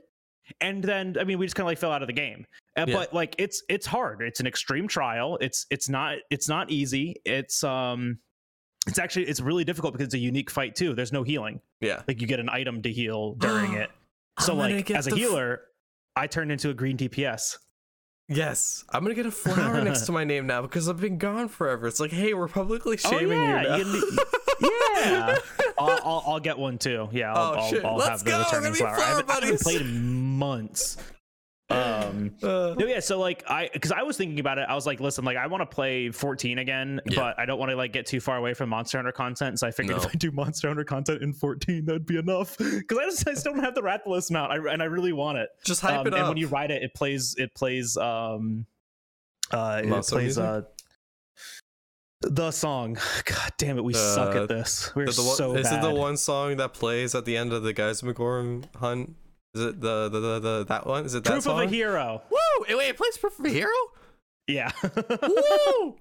[0.60, 2.44] and then I mean, we just kind of like fell out of the game.
[2.76, 2.94] Uh, Yeah.
[2.94, 4.22] But like, it's it's hard.
[4.22, 5.38] It's an extreme trial.
[5.40, 7.16] It's it's not it's not easy.
[7.24, 8.18] It's um.
[8.86, 10.94] It's actually it's really difficult because it's a unique fight too.
[10.94, 12.02] There's no healing yeah.
[12.06, 13.90] like you get an item to heal during it.
[14.38, 15.62] So I'm like as a healer,
[16.14, 17.56] I turned into a green DPS.
[18.28, 21.48] Yes, I'm gonna get a flower next to my name now because I've been gone
[21.48, 21.86] forever.
[21.86, 24.22] It's like, hey, we're publicly oh, shaming oh, yeah, you now.
[25.00, 25.36] yeah.
[25.78, 27.08] I'll, I'll, I'll get one too.
[27.12, 27.84] Yeah, I'll, Oh, I'll, shit.
[27.84, 28.36] I'll Let's have the go.
[28.36, 28.98] We're returning gonna flower.
[28.98, 30.98] I haven't, I haven't played in months.
[31.68, 33.00] Um, Uh, no, yeah.
[33.00, 35.46] So like, I because I was thinking about it, I was like, listen, like I
[35.48, 37.16] want to play 14 again, Yeah.
[37.20, 39.58] but I don't want to like get too far away from Monster Hunter content.
[39.58, 40.02] So I figured No.
[40.04, 42.56] if I do Monster Hunter content in 14, that'd be enough.
[42.58, 45.38] Because I just I still don't have the Rathalos mount, I, and I really want
[45.38, 45.48] it.
[45.64, 46.20] just hype um, it up.
[46.20, 48.66] And when you ride it, it plays it plays um
[49.50, 50.44] uh it Monster plays music?
[50.44, 50.62] uh
[52.22, 52.94] the song.
[53.24, 54.90] God damn it, we suck Uh, at this.
[54.94, 55.84] We're Is it the so is bad.
[55.84, 59.16] it the one song that plays at the end of the Gaismagorm hunt?
[59.56, 61.04] Is it the the, the, the that one?
[61.06, 61.62] Is it that Proof song?
[61.62, 62.22] of a hero.
[62.30, 62.76] Woo!
[62.76, 63.70] Wait, it plays Proof of a Hero?
[64.46, 64.70] Yeah.
[65.22, 65.96] Woo!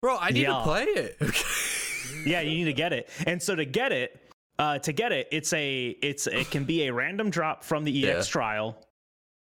[0.00, 0.54] Bro, I need Yeah.
[0.58, 1.16] to play it.
[2.26, 3.08] yeah, you need to get it.
[3.26, 4.20] And so to get it,
[4.58, 8.06] uh to get it, it's a it's it can be a random drop from the
[8.08, 8.30] EX Yeah.
[8.32, 8.76] trial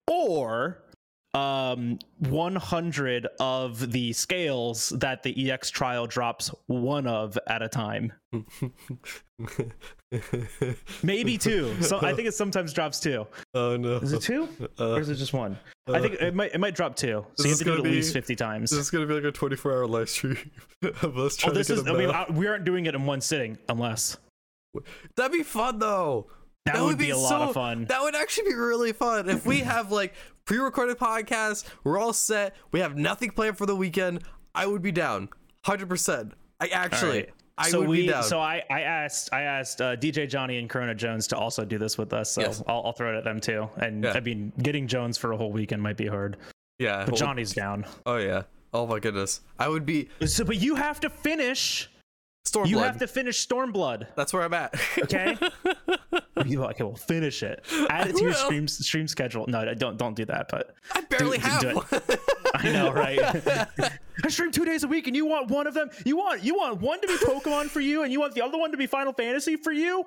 [0.07, 0.83] or
[1.35, 8.13] um 100 of the scales that the EX trial drops one of at a time.
[11.03, 11.81] Maybe two.
[11.83, 13.27] So I think it sometimes drops two.
[13.55, 13.97] oh no.
[13.97, 14.49] Is it two?
[14.79, 15.59] Uh, or is it just one?
[15.87, 17.25] I think it might it might drop two.
[17.37, 18.71] So you have to do it at least 50 times.
[18.71, 20.37] This is gonna be like a 24 hour live stream
[21.03, 22.11] of us Oh, this to get is a I mean.
[22.11, 24.17] I, we aren't doing it in one sitting unless
[25.17, 26.31] That'd be fun though.
[26.67, 27.87] that, would be, a lot so- of fun.
[27.87, 29.29] That would actually be really fun.
[29.29, 30.15] If we have like
[30.49, 31.67] pre-recorded podcast.
[31.85, 32.57] we're all set.
[32.73, 34.23] We have nothing planned for the weekend.
[34.55, 35.29] I would be down,
[35.65, 36.33] hundred percent.
[36.59, 37.35] I actually, Alright.
[37.59, 38.23] I so would we be down.
[38.25, 41.77] so I I asked I asked uh, DJ Johnny and Corona Jones to also do
[41.77, 42.31] this with us.
[42.33, 42.63] So Yes.
[42.67, 43.69] I'll, I'll throw it at them too.
[43.77, 44.13] And Yeah.
[44.15, 46.39] I mean, getting Jones for a whole weekend might be hard,
[46.79, 47.01] yeah.
[47.05, 47.85] but well, Johnny's down.
[48.07, 48.43] Oh yeah.
[48.73, 49.43] Oh my goodness.
[49.59, 51.91] I would be So, but you have to finish.
[52.51, 52.69] Stormblood.
[52.69, 54.07] You have to finish Stormblood.
[54.17, 54.75] That's where I'm at.
[55.03, 55.37] Okay.
[56.47, 56.85] you okay?
[56.85, 57.65] Well, finish it.
[57.91, 58.37] Add it to your will.
[58.37, 59.47] stream stream schedule.
[59.49, 60.49] No, don't don't do that.
[60.51, 61.75] But I barely do have it.
[61.75, 61.87] one.
[62.55, 63.19] I know, right?
[64.25, 65.91] I stream two days a week, and you want one of them.
[66.05, 68.59] You want you want one to be Pokemon for you, and you want the other
[68.59, 70.05] one to be Final Fantasy for you.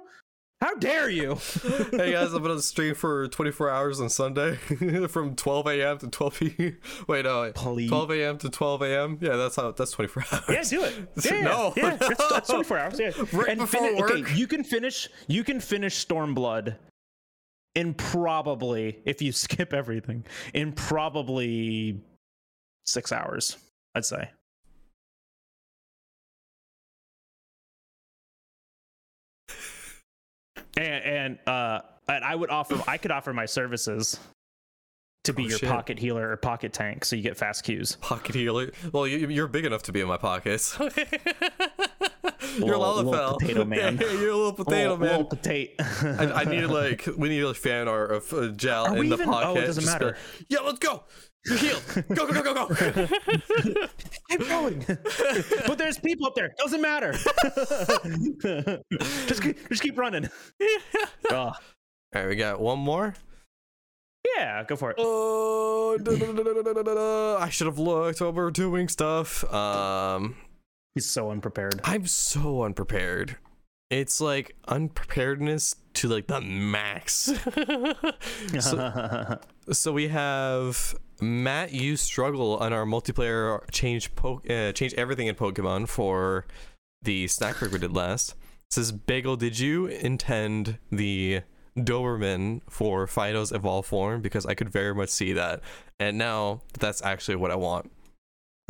[0.62, 1.36] How dare you?
[1.92, 4.56] hey guys, I'm gonna stream for 24 hours on Sunday
[5.08, 5.98] from 12 a.m.
[5.98, 6.76] to 12 p.
[7.08, 7.90] Wait, no, Please.
[7.90, 8.38] 12 a.m.
[8.38, 9.18] to 12 a.m.
[9.22, 9.72] Yeah, that's how.
[9.72, 10.44] That's 24 hours.
[10.48, 10.94] Yeah, do it.
[11.26, 12.30] Yeah, No, yeah, that's, no.
[12.30, 13.00] that's 24 hours.
[13.00, 13.12] Yeah.
[13.34, 15.10] Right and before fini- okay, you can finish.
[15.28, 16.76] You can finish Stormblood
[17.74, 22.02] in probably if you skip everything in probably
[22.86, 23.58] six hours.
[23.96, 24.30] I'd say.
[30.78, 32.82] And, and uh, and I would offer.
[32.88, 34.20] I could offer my services
[35.26, 35.70] to be Oh, your shit.
[35.70, 37.96] pocket healer or pocket tank, so you get fast queues.
[38.02, 38.72] Pocket healer.
[38.92, 40.78] Well, you, you're big enough to be in my pockets.
[42.58, 43.98] You're a Little- little potato man.
[44.02, 45.10] Yeah, you're a little potato man.
[45.10, 45.72] little potato.
[46.04, 49.16] I, I need like we need a fan art of uh, Jal Are in the
[49.16, 49.48] even- pocket.
[49.48, 50.18] oh, it doesn't Just matter.
[50.50, 51.04] yeah, let's go.
[51.46, 51.84] You're healed.
[52.14, 52.76] Go go go go go.
[54.30, 54.86] Keep going.
[55.68, 56.54] but there's people up there.
[56.60, 57.14] Doesn't matter.
[59.28, 60.26] just keep, just keep running.
[60.62, 61.32] Ugh.
[61.32, 61.54] All
[62.14, 63.14] right, we got one more.
[64.36, 64.98] yeah, go for it.
[65.00, 67.38] Oh, da- da- da.
[67.40, 69.44] I should have looked while we were doing stuff.
[69.52, 70.36] Um,
[70.94, 71.80] He's so unprepared.
[71.86, 73.38] I'm so unprepared.
[73.92, 77.30] It's like unpreparedness to like the max.
[78.60, 79.38] so,
[79.72, 81.74] so we have Matt.
[81.74, 86.46] You struggle on our multiplayer change po- uh, change everything in Pokemon for
[87.02, 88.32] the snack break we did last.
[88.32, 91.42] It says Bagel, did you intend the
[91.78, 94.22] Doberman for Fido's evolved form?
[94.22, 95.60] Because I could very much see that,
[96.00, 97.92] and now that's actually what I want.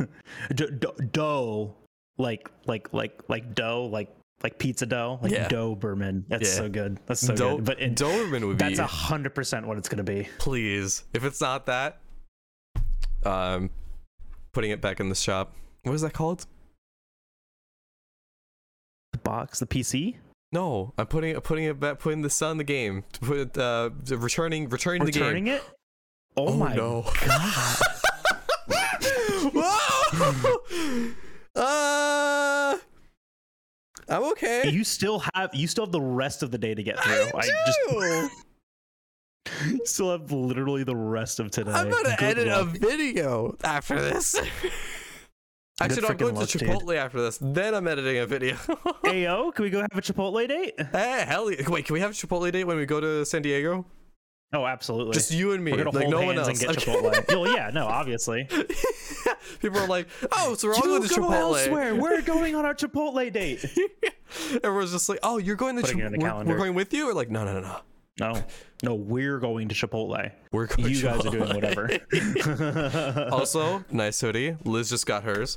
[0.52, 1.76] D- d- dough,
[2.18, 4.12] like like like like dough, like
[4.42, 5.48] like pizza dough, like Yeah.
[5.48, 6.24] Doberman.
[6.28, 6.54] That's Yeah.
[6.56, 6.98] so good.
[7.06, 7.64] That's so Do- good.
[7.64, 10.28] But it, Doberman would be that's a hundred percent what it's gonna be.
[10.38, 11.04] please.
[11.12, 12.00] If it's not that,
[13.24, 13.70] um,
[14.52, 15.54] putting it back in the shop.
[15.84, 16.46] What is that called?
[19.12, 20.16] The box, the PC,
[20.52, 23.04] No, I'm putting putting it back, putting this on the game.
[23.14, 25.22] To put uh, returning, returning the game.
[25.22, 25.62] returning it.
[26.36, 27.04] Oh, my no!
[27.26, 27.76] god!
[29.54, 30.62] Whoa!
[31.56, 31.58] uh,
[34.08, 34.68] I'm okay.
[34.70, 37.30] you still have you still have the rest of the day to get through.
[37.34, 38.30] I do.
[39.46, 41.72] just still have literally the rest of today.
[41.72, 44.34] I'm gonna Good edit a video after this.
[45.80, 46.68] Actually, no, I'm going luck, to dude.
[46.68, 47.38] Chipotle after this.
[47.40, 48.54] Then I'm editing a video.
[49.04, 50.74] Ayo, can we go have a Chipotle date?
[50.92, 51.68] hey, hell yeah.
[51.68, 53.84] Wait, can we have a Chipotle date when we go to San Diego?
[54.52, 55.14] Oh, absolutely.
[55.14, 56.62] Just you and me, We're gonna like hold no one hands else.
[56.62, 56.92] and get Okay.
[56.92, 57.40] Chipotle.
[57.40, 58.46] well, yeah, no, obviously.
[59.60, 61.94] People are like, "Oh, so we're all going to go Chipotle." elsewhere.
[61.94, 63.64] We're going on our Chipotle date.
[64.64, 66.06] Everyone's just like, "Oh, you're going to Putting it Chipotle?
[66.06, 66.52] in the We're, calendar.
[66.52, 67.76] we're going with you?" Or like, "No, no, no, no.
[68.20, 68.44] No,
[68.82, 70.30] no, we're going to Chipotle.
[70.52, 71.88] We're going You guys are doing whatever.
[73.32, 74.56] also, nice hoodie.
[74.64, 75.56] Liz just got hers.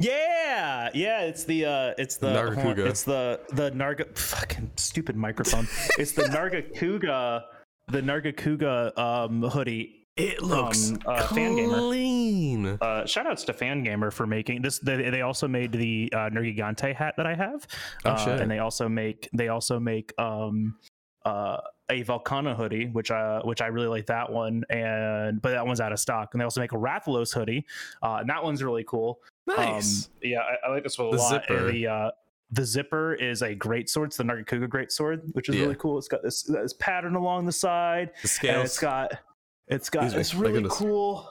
[0.00, 1.20] yeah, yeah.
[1.22, 2.86] It's the uh, it's the Nargacuga.
[2.86, 4.16] It's the the Narga.
[4.18, 5.68] Fucking stupid microphone.
[5.98, 7.44] it's the Nargacuga.
[7.88, 10.03] The Nargacuga um hoodie.
[10.16, 11.78] It looks From, uh, Fangamer.
[11.88, 12.78] clean.
[12.80, 14.78] Uh, shout outs to Fangamer for making this.
[14.78, 17.66] They, they also made the uh, Nergigante hat that I have.
[18.04, 18.38] Oh, uh.
[18.40, 20.76] And they also make they also make um
[21.24, 21.56] uh
[21.90, 25.80] a Volcana hoodie, which uh which I really like that one, and but that one's
[25.80, 26.32] out of stock.
[26.32, 27.66] And they also make a Rathalos hoodie,
[28.02, 29.18] uh, and that one's really cool.
[29.48, 30.04] Nice.
[30.06, 31.30] Um, yeah, I, I like this one a The lot.
[31.44, 31.72] zipper.
[31.72, 32.10] The uh,
[32.52, 34.10] the zipper is a great sword.
[34.10, 35.62] It's the Nargacuga great sword, which is Yeah.
[35.62, 35.98] really cool.
[35.98, 39.10] It's got this, this pattern along the side, the and it's got
[39.68, 40.18] it's got Excuse me.
[40.18, 40.72] this really goodness.
[40.74, 41.30] cool.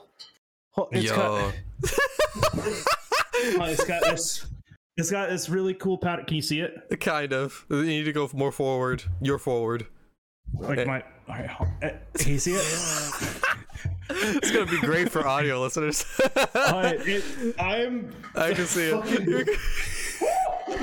[0.92, 1.14] It's Yo.
[1.16, 1.54] got
[3.70, 4.46] it's got this.
[4.96, 6.24] It's got this really cool pattern.
[6.24, 7.00] Can you see it?
[7.00, 7.64] kind of.
[7.68, 9.02] You need to go more forward.
[9.20, 9.86] You're forward.
[10.58, 10.84] Like Eh.
[10.84, 11.02] my.
[11.26, 11.50] All right,
[11.82, 13.40] eh, can you see it?
[14.10, 16.04] It's gonna be great for audio listeners.
[16.54, 18.12] It I'm.
[18.34, 19.48] I can see fucking- it.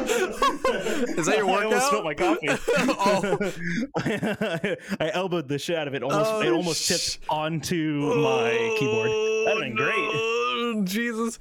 [1.17, 1.61] Is that your workout?
[1.61, 2.47] I almost spilled my coffee.
[4.99, 6.03] I elbowed the shit out of it.
[6.03, 9.09] Almost, Oh, it almost sh- tipped onto my keyboard.
[9.47, 9.93] That'd been great.
[9.97, 11.39] Oh, Jesus.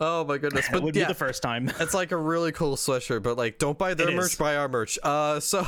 [0.00, 0.66] Oh my goodness.
[0.68, 1.70] It But would yeah, be the first time.
[1.80, 4.36] it's like a really cool sweatshirt, but like don't buy their It merch, is.
[4.36, 4.98] buy our merch.
[5.02, 5.66] Uh so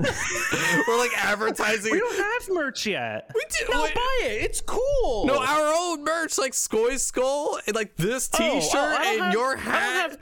[0.00, 3.30] we're like advertising We don't have merch yet.
[3.34, 3.94] We do- No, wait.
[3.94, 4.42] buy it.
[4.42, 5.26] It's cool.
[5.26, 9.20] No, our own merch, like Skoy's skull, and like this Oh, T-shirt oh, don't and
[9.22, 10.18] have- your hat.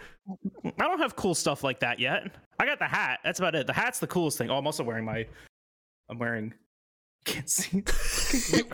[0.79, 2.35] I don't have cool stuff like that yet.
[2.59, 3.21] I got the hat.
[3.25, 3.67] That's about it.
[3.67, 4.51] The hat's the coolest thing.
[4.51, 5.27] Oh, I'm also wearing my.
[6.09, 6.55] I'm wearing.
[7.27, 7.83] Can't see.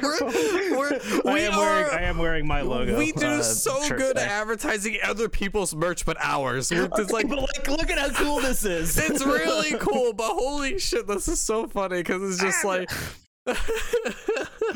[0.03, 1.91] We're- we're- I we am wearing.
[1.91, 2.99] I am wearing my logo.
[2.99, 6.71] we do uh, so good at advertising other people's merch, but ours.
[6.71, 8.99] We're just like but like, look at how cool this is.
[9.11, 12.91] it's really cool, but holy shit, this is so funny because it's just like.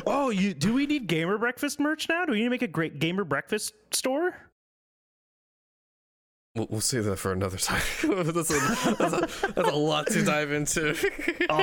[0.07, 2.25] oh, you do we need gamer breakfast merch now?
[2.25, 4.35] Do we need to make a great gamer breakfast store?
[6.57, 7.81] We'll, we'll save that for another time.
[8.03, 10.95] that's, a, that's, a, that's a lot to dive into.
[11.49, 11.59] Oh,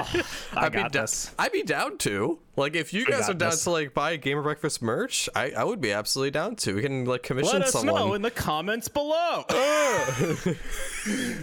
[0.54, 1.06] I I'd be da-.
[1.38, 2.38] I'd be down to.
[2.56, 3.64] Like, if you guys are down this.
[3.64, 6.74] to like buy Gamer Breakfast merch, I, I would be absolutely down to.
[6.76, 7.94] We can like commission Let us someone.
[7.94, 9.44] know in the comments below.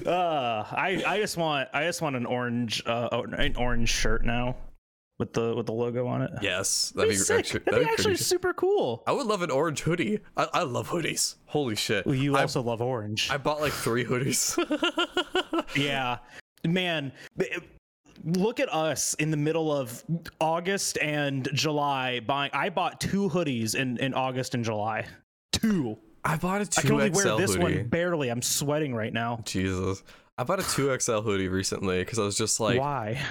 [0.05, 4.55] Uh, I I just want I just want an orange uh an orange shirt now
[5.21, 6.31] with the with the logo on it.
[6.41, 7.37] yes, that'd that'd be be sick.
[7.39, 7.59] actually.
[7.59, 9.03] That'd, That'd be actually pretty- super cool.
[9.05, 10.19] I would love an orange hoodie.
[10.35, 11.35] I, I love hoodies.
[11.45, 12.07] Holy shit!
[12.07, 13.29] Well, you I, also love orange.
[13.29, 14.57] I bought like three hoodies.
[15.75, 16.17] yeah,
[16.65, 17.11] man.
[18.23, 20.03] Look at us in the middle of
[20.39, 22.51] August and July buying.
[22.53, 25.05] I bought two hoodies in in August and July.
[25.51, 25.99] Two.
[26.25, 26.79] I bought a two.
[26.79, 27.77] I can only wear this hoodie.
[27.77, 28.29] one barely.
[28.29, 29.41] I'm sweating right now.
[29.45, 30.01] Jesus.
[30.37, 33.21] I bought a 2XL hoodie recently because I was just like, Why?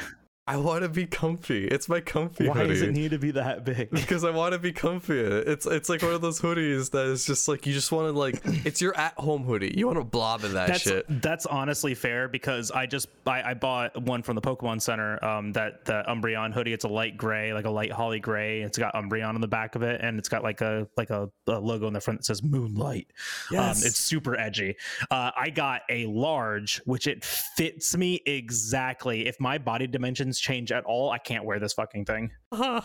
[0.50, 1.68] I want to be comfy.
[1.68, 2.48] It's my comfy hoodie.
[2.48, 2.74] Why hoodie.
[2.74, 3.88] does it need to be that big?
[3.92, 5.20] because I want to be comfy.
[5.20, 8.18] It's it's like one of those hoodies that is just like you just want to
[8.18, 9.72] like it's your at home hoodie.
[9.76, 11.22] You want to blob in that That's shit.
[11.22, 15.24] that's honestly fair because I just I, I bought one from the Pokemon Center.
[15.24, 16.72] Um, that the Umbreon hoodie.
[16.72, 18.62] It's a light gray, like a light holly gray.
[18.62, 21.30] It's got Umbreon on the back of it, and it's got like a like a,
[21.46, 23.06] a logo in the front that says Moonlight.
[23.52, 23.82] Yes.
[23.82, 24.74] Um, it's super edgy.
[25.12, 29.28] Uh, I got a large, which it fits me exactly.
[29.28, 32.30] If my body dimensions change at all, I can't wear this fucking thing.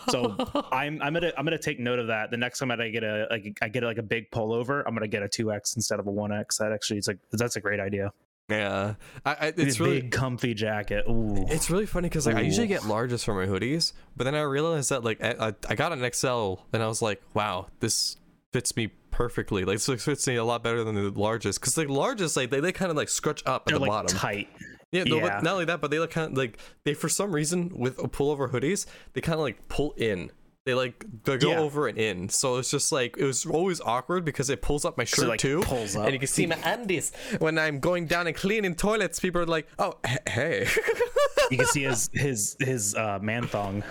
[0.08, 0.36] So
[0.72, 2.30] I'm I'm gonna I'm gonna take note of that.
[2.30, 4.94] The next time that I get a like I get like a big pullover, I'm
[4.94, 6.58] gonna get a two X instead of a one X.
[6.58, 8.12] That actually is like that's a great idea.
[8.48, 8.94] yeah,
[9.24, 11.04] I, I, It's it's really big comfy jacket.
[11.08, 11.46] Ooh.
[11.48, 14.42] it's really funny because like I usually get larges for my hoodies, but then I
[14.42, 18.16] realized that like I, I, I got an XL and I was like, wow, this
[18.52, 19.64] fits me perfectly.
[19.64, 22.60] Like this fits me a lot better than the largest because the largest like they,
[22.60, 24.16] they kind of like scrunch up at They're the like bottom.
[24.16, 24.48] tight.
[24.92, 25.22] Yeah, no, Yeah.
[25.22, 27.98] but not only that, but they look kind of like they for some reason with
[27.98, 30.30] a pullover hoodies, they kind of like pull in.
[30.64, 31.58] They like they go Yeah.
[31.60, 32.28] over and in.
[32.28, 35.28] So it's just like it was always awkward because it pulls up my shirt it,
[35.28, 36.04] like, too, pulls up.
[36.06, 39.20] and you can see my undies when I'm going down and cleaning toilets.
[39.20, 39.94] People are like, "Oh,
[40.28, 40.66] hey,
[41.52, 43.84] You can see his his his uh, man thong.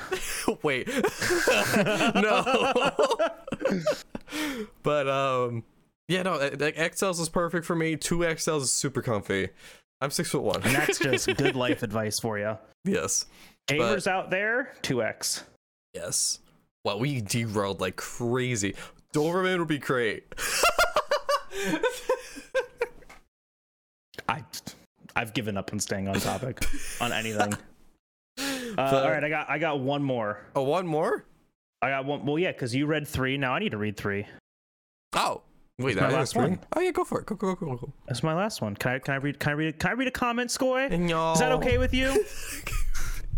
[0.64, 0.88] wait,
[1.76, 2.92] no."
[4.84, 5.64] but um,
[6.08, 7.96] yeah, no, like XLs is perfect for me.
[7.96, 9.50] Two XLs is super comfy.
[10.02, 10.62] I'm six foot one.
[10.64, 12.58] And that's just good life advice for you.
[12.84, 13.26] yes,
[13.68, 15.44] Gamers out there, two X.
[15.94, 16.40] yes.
[16.84, 18.76] Well, we derailed like crazy.
[19.14, 20.26] Doberman would be great.
[24.30, 24.44] I
[25.16, 26.64] I've given up on staying on topic
[27.02, 27.54] on anything.
[28.38, 30.42] Uh, all right, I got I got one more.
[30.56, 31.26] Oh, one more?
[31.82, 32.26] I got one.
[32.26, 33.38] Well, yeah, because you read three.
[33.38, 34.28] Now I need to read three.
[35.14, 35.42] Oh,
[35.80, 36.42] wait, that's my last three?
[36.44, 36.60] one.
[36.76, 37.26] Oh yeah, go for it.
[37.26, 37.76] Go go go go.
[37.76, 37.94] go.
[38.08, 38.76] That's my last one.
[38.76, 40.90] Can I can I read can I read can I read a comment, Skoy?
[41.00, 41.34] No.
[41.34, 42.24] Is that okay with you?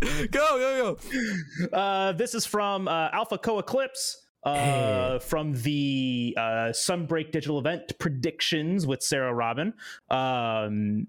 [0.00, 1.76] go go go.
[1.76, 4.24] Uh, this is from uh, Alpha Co Eclipse.
[4.44, 5.18] Uh, Hey.
[5.20, 9.74] from the uh, Sunbreak digital event predictions with Sarah Robin.
[10.10, 11.08] Um,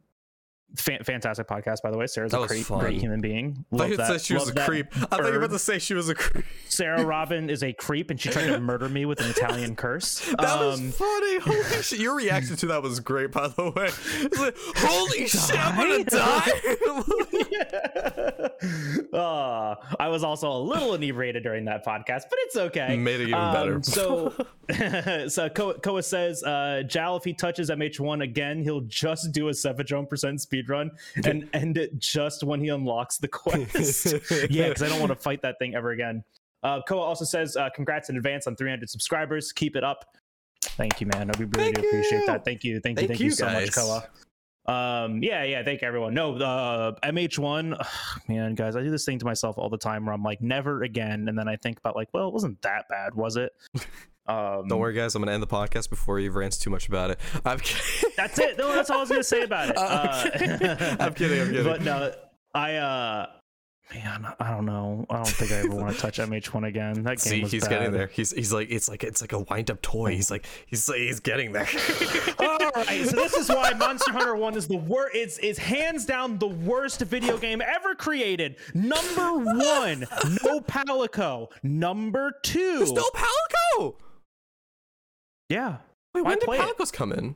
[0.76, 2.07] fan- fantastic podcast, by the way.
[2.07, 3.65] Sarah's That a was great, human being.
[3.72, 4.07] I Love thought that.
[4.07, 4.88] said she was love a creep.
[5.13, 6.45] I were about to say she was a creep.
[6.67, 10.20] Sarah Robin is a creep, and she tried to murder me with an Italian curse.
[10.39, 11.39] That was Um, funny.
[11.39, 11.99] Holy shit.
[11.99, 13.89] Your reaction to that was great, by the way.
[14.41, 16.51] Like, Holy shit, I'm gonna die.
[19.13, 22.95] uh, I was also a little inebriated during that podcast, but it's okay.
[22.97, 23.82] Made it even Um, better.
[23.84, 24.34] so,
[25.28, 29.51] so Koa, Koa says, uh, Jal, if he touches MH1 again, he'll just do a
[29.51, 30.91] 7% speed run
[31.24, 34.14] and end it just when he unlocks the quest.
[34.49, 36.24] yeah, because I don't want to fight that thing ever again.
[36.64, 39.51] Uh, Koa also says, uh, congrats in advance on 300 subscribers.
[39.53, 40.18] Keep it up.
[40.62, 41.32] Thank you, man.
[41.39, 42.43] We really Thank do appreciate that.
[42.43, 42.80] Thank you.
[42.82, 43.07] Thank you.
[43.07, 43.72] Thank Thank, you, you, so much.
[43.72, 44.03] Koa.
[44.70, 46.14] Um, yeah, yeah, thank everyone.
[46.14, 47.88] No, uh, MH1, ugh,
[48.28, 50.84] man, guys, I do this thing to myself all the time where I'm like, never
[50.84, 51.28] again.
[51.28, 53.51] And then I think about, like, well, it wasn't that bad, was it?
[54.30, 55.15] Um, Don't worry, guys.
[55.15, 57.19] I'm gonna end the podcast before you rants too much about it.
[57.45, 58.11] I'm kidding.
[58.15, 58.57] That's it.
[58.57, 59.77] No, that's all I was gonna say about it.
[59.77, 60.67] Okay.
[60.67, 61.63] Uh, I'm kidding, I'm kidding.
[61.69, 62.13] But no,
[62.53, 63.27] I uh,
[63.93, 65.05] man, I don't know.
[65.09, 67.03] I don't think I ever want to touch MH1 again.
[67.03, 67.69] That game See, was he's bad.
[67.71, 68.07] getting there.
[68.07, 70.11] He's he's like it's like it's like a wind up toy.
[70.13, 71.67] He's like he's like, he's getting there.
[72.39, 75.15] All right, so this is why Monster Hunter One is the worst.
[75.15, 78.57] Is is hands down the worst video game ever created.
[78.75, 80.01] Number one,
[80.43, 81.49] no Palico.
[81.63, 83.95] Number two, There's no Palico.
[85.50, 85.78] Yeah,
[86.16, 86.62] Wait, Why when did play it?
[86.78, 87.36] Palicos come in?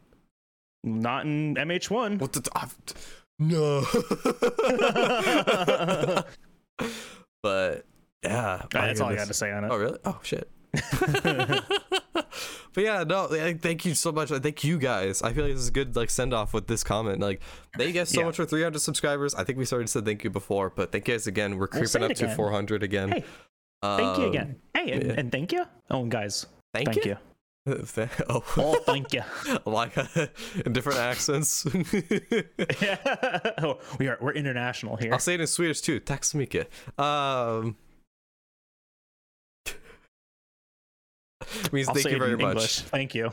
[0.84, 2.20] not in MH1.
[2.20, 2.50] What the?
[2.56, 2.76] I've,
[3.40, 3.84] no.
[7.44, 7.86] but
[8.24, 9.70] yeah, That's all I got to say on it.
[9.72, 10.00] Oh really?
[10.06, 10.50] Oh shit.
[11.24, 13.26] but yeah, no.
[13.28, 14.30] like, Thank you so much.
[14.30, 15.22] Thank you guys.
[15.22, 17.20] I feel like this is a good like send off with this comment.
[17.20, 17.42] Like,
[17.78, 18.26] thank you guys so Yeah.
[18.28, 19.36] much for 300 subscribers.
[19.36, 21.54] I think we started to said thank you before, but thank you guys again.
[21.54, 23.10] We're We'll creeping up it to 400 again.
[23.10, 23.24] Hey,
[23.84, 24.56] Thank you Um, again.
[24.74, 25.14] Hey, and, yeah.
[25.18, 25.66] and thank you.
[25.92, 27.12] Oh, guys, Thank, thank you.
[27.12, 27.18] you.
[27.68, 29.22] Oh, Oh, thank you.
[29.66, 29.96] like
[30.66, 31.66] in different accents.
[33.62, 35.14] oh, we are we're international here.
[35.14, 36.00] I'll say it in Swedish too.
[36.00, 36.70] Tack så mycket.
[36.98, 37.76] Um,
[41.72, 42.56] means I'll thank you very much.
[42.56, 42.80] English.
[42.82, 43.32] Thank you.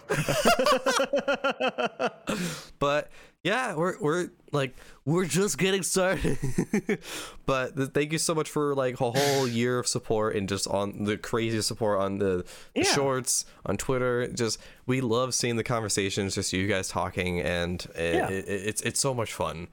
[2.78, 3.10] But
[3.42, 6.38] yeah, we're we're like we're just getting started.
[7.46, 10.66] but th- thank you so much for like a whole year of support and just
[10.68, 12.82] on the crazy support on the, the Yeah.
[12.84, 14.26] shorts on Twitter.
[14.28, 18.28] Just we love seeing the conversations, just you guys talking, and it, Yeah.
[18.28, 19.68] it, it's it's so much fun.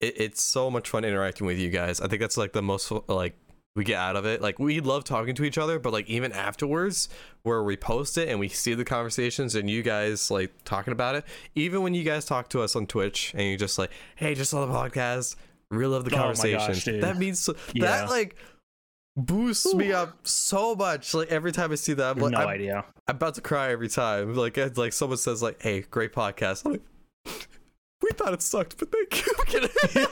[0.00, 2.00] It, it's so much fun interacting with you guys.
[2.00, 3.36] I think that's like the most like
[3.76, 4.40] we get out of it.
[4.40, 7.08] Like we love talking to each other, but like even afterwards,
[7.42, 11.16] where we post it and we see the conversations and you guys like talking about
[11.16, 14.34] it, even when you guys talk to us on Twitch and you just like, hey,
[14.34, 15.34] just saw the podcast,
[15.70, 17.00] really love the Oh my gosh, conversations.
[17.02, 17.86] that means so, Yeah.
[17.86, 18.36] that like
[19.16, 21.12] boosts me up so much.
[21.14, 22.84] Like every time I see that, I'm like, no I'm, idea.
[23.08, 24.34] I'm about to cry every time.
[24.34, 26.64] Like like someone says like, hey, great podcast.
[26.64, 27.48] I'm like,
[28.04, 29.32] we thought it sucked, but thank you.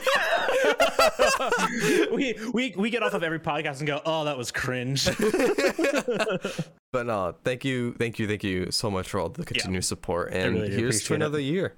[1.39, 5.05] I'm we we we get off of every podcast and go, oh, that was cringe.
[6.91, 10.33] but no, thank you, thank you, thank you so much for all the continued support.
[10.33, 11.21] And really here's to appreciate it.
[11.21, 11.75] another year.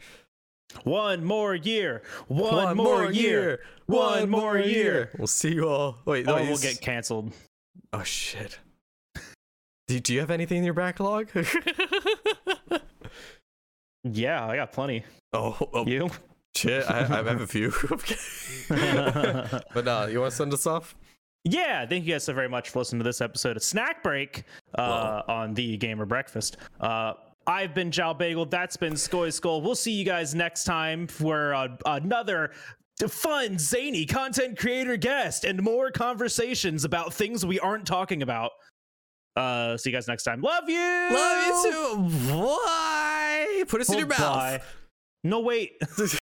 [0.84, 2.02] One more year.
[2.28, 3.60] One, more, year.
[3.86, 5.12] One more year.
[5.18, 5.98] We'll see you all.
[6.06, 7.34] Wait, oh, Or wait, we'll get canceled.
[7.94, 8.60] Oh shit.
[9.88, 11.30] Do, do you have anything in your backlog?
[14.06, 15.04] Yeah, I got plenty.
[15.34, 16.10] oh, oh You?
[16.56, 16.90] shit!
[16.90, 17.72] I, I have a few.
[19.74, 20.96] but uh, you want to send us off?
[21.44, 24.44] Yeah, thank you guys so very much for listening to this episode of Snack Break
[24.78, 26.58] uh, on the Gamer Breakfast.
[26.80, 27.14] Uh,
[27.46, 28.46] I've been Jal Bagel.
[28.46, 29.62] That's been Skoy Skull.
[29.62, 32.52] We'll see you guys next time for uh, another
[33.08, 38.52] fun, zany content creator guest and more conversations about things we aren't talking about.
[39.36, 40.42] Uh, see you guys next time.
[40.42, 40.80] Love you.
[40.80, 42.34] Love you too.
[42.34, 43.64] Why?
[43.68, 44.16] Put us in your Bye.
[44.18, 44.76] mouth.
[45.24, 45.74] No, wait.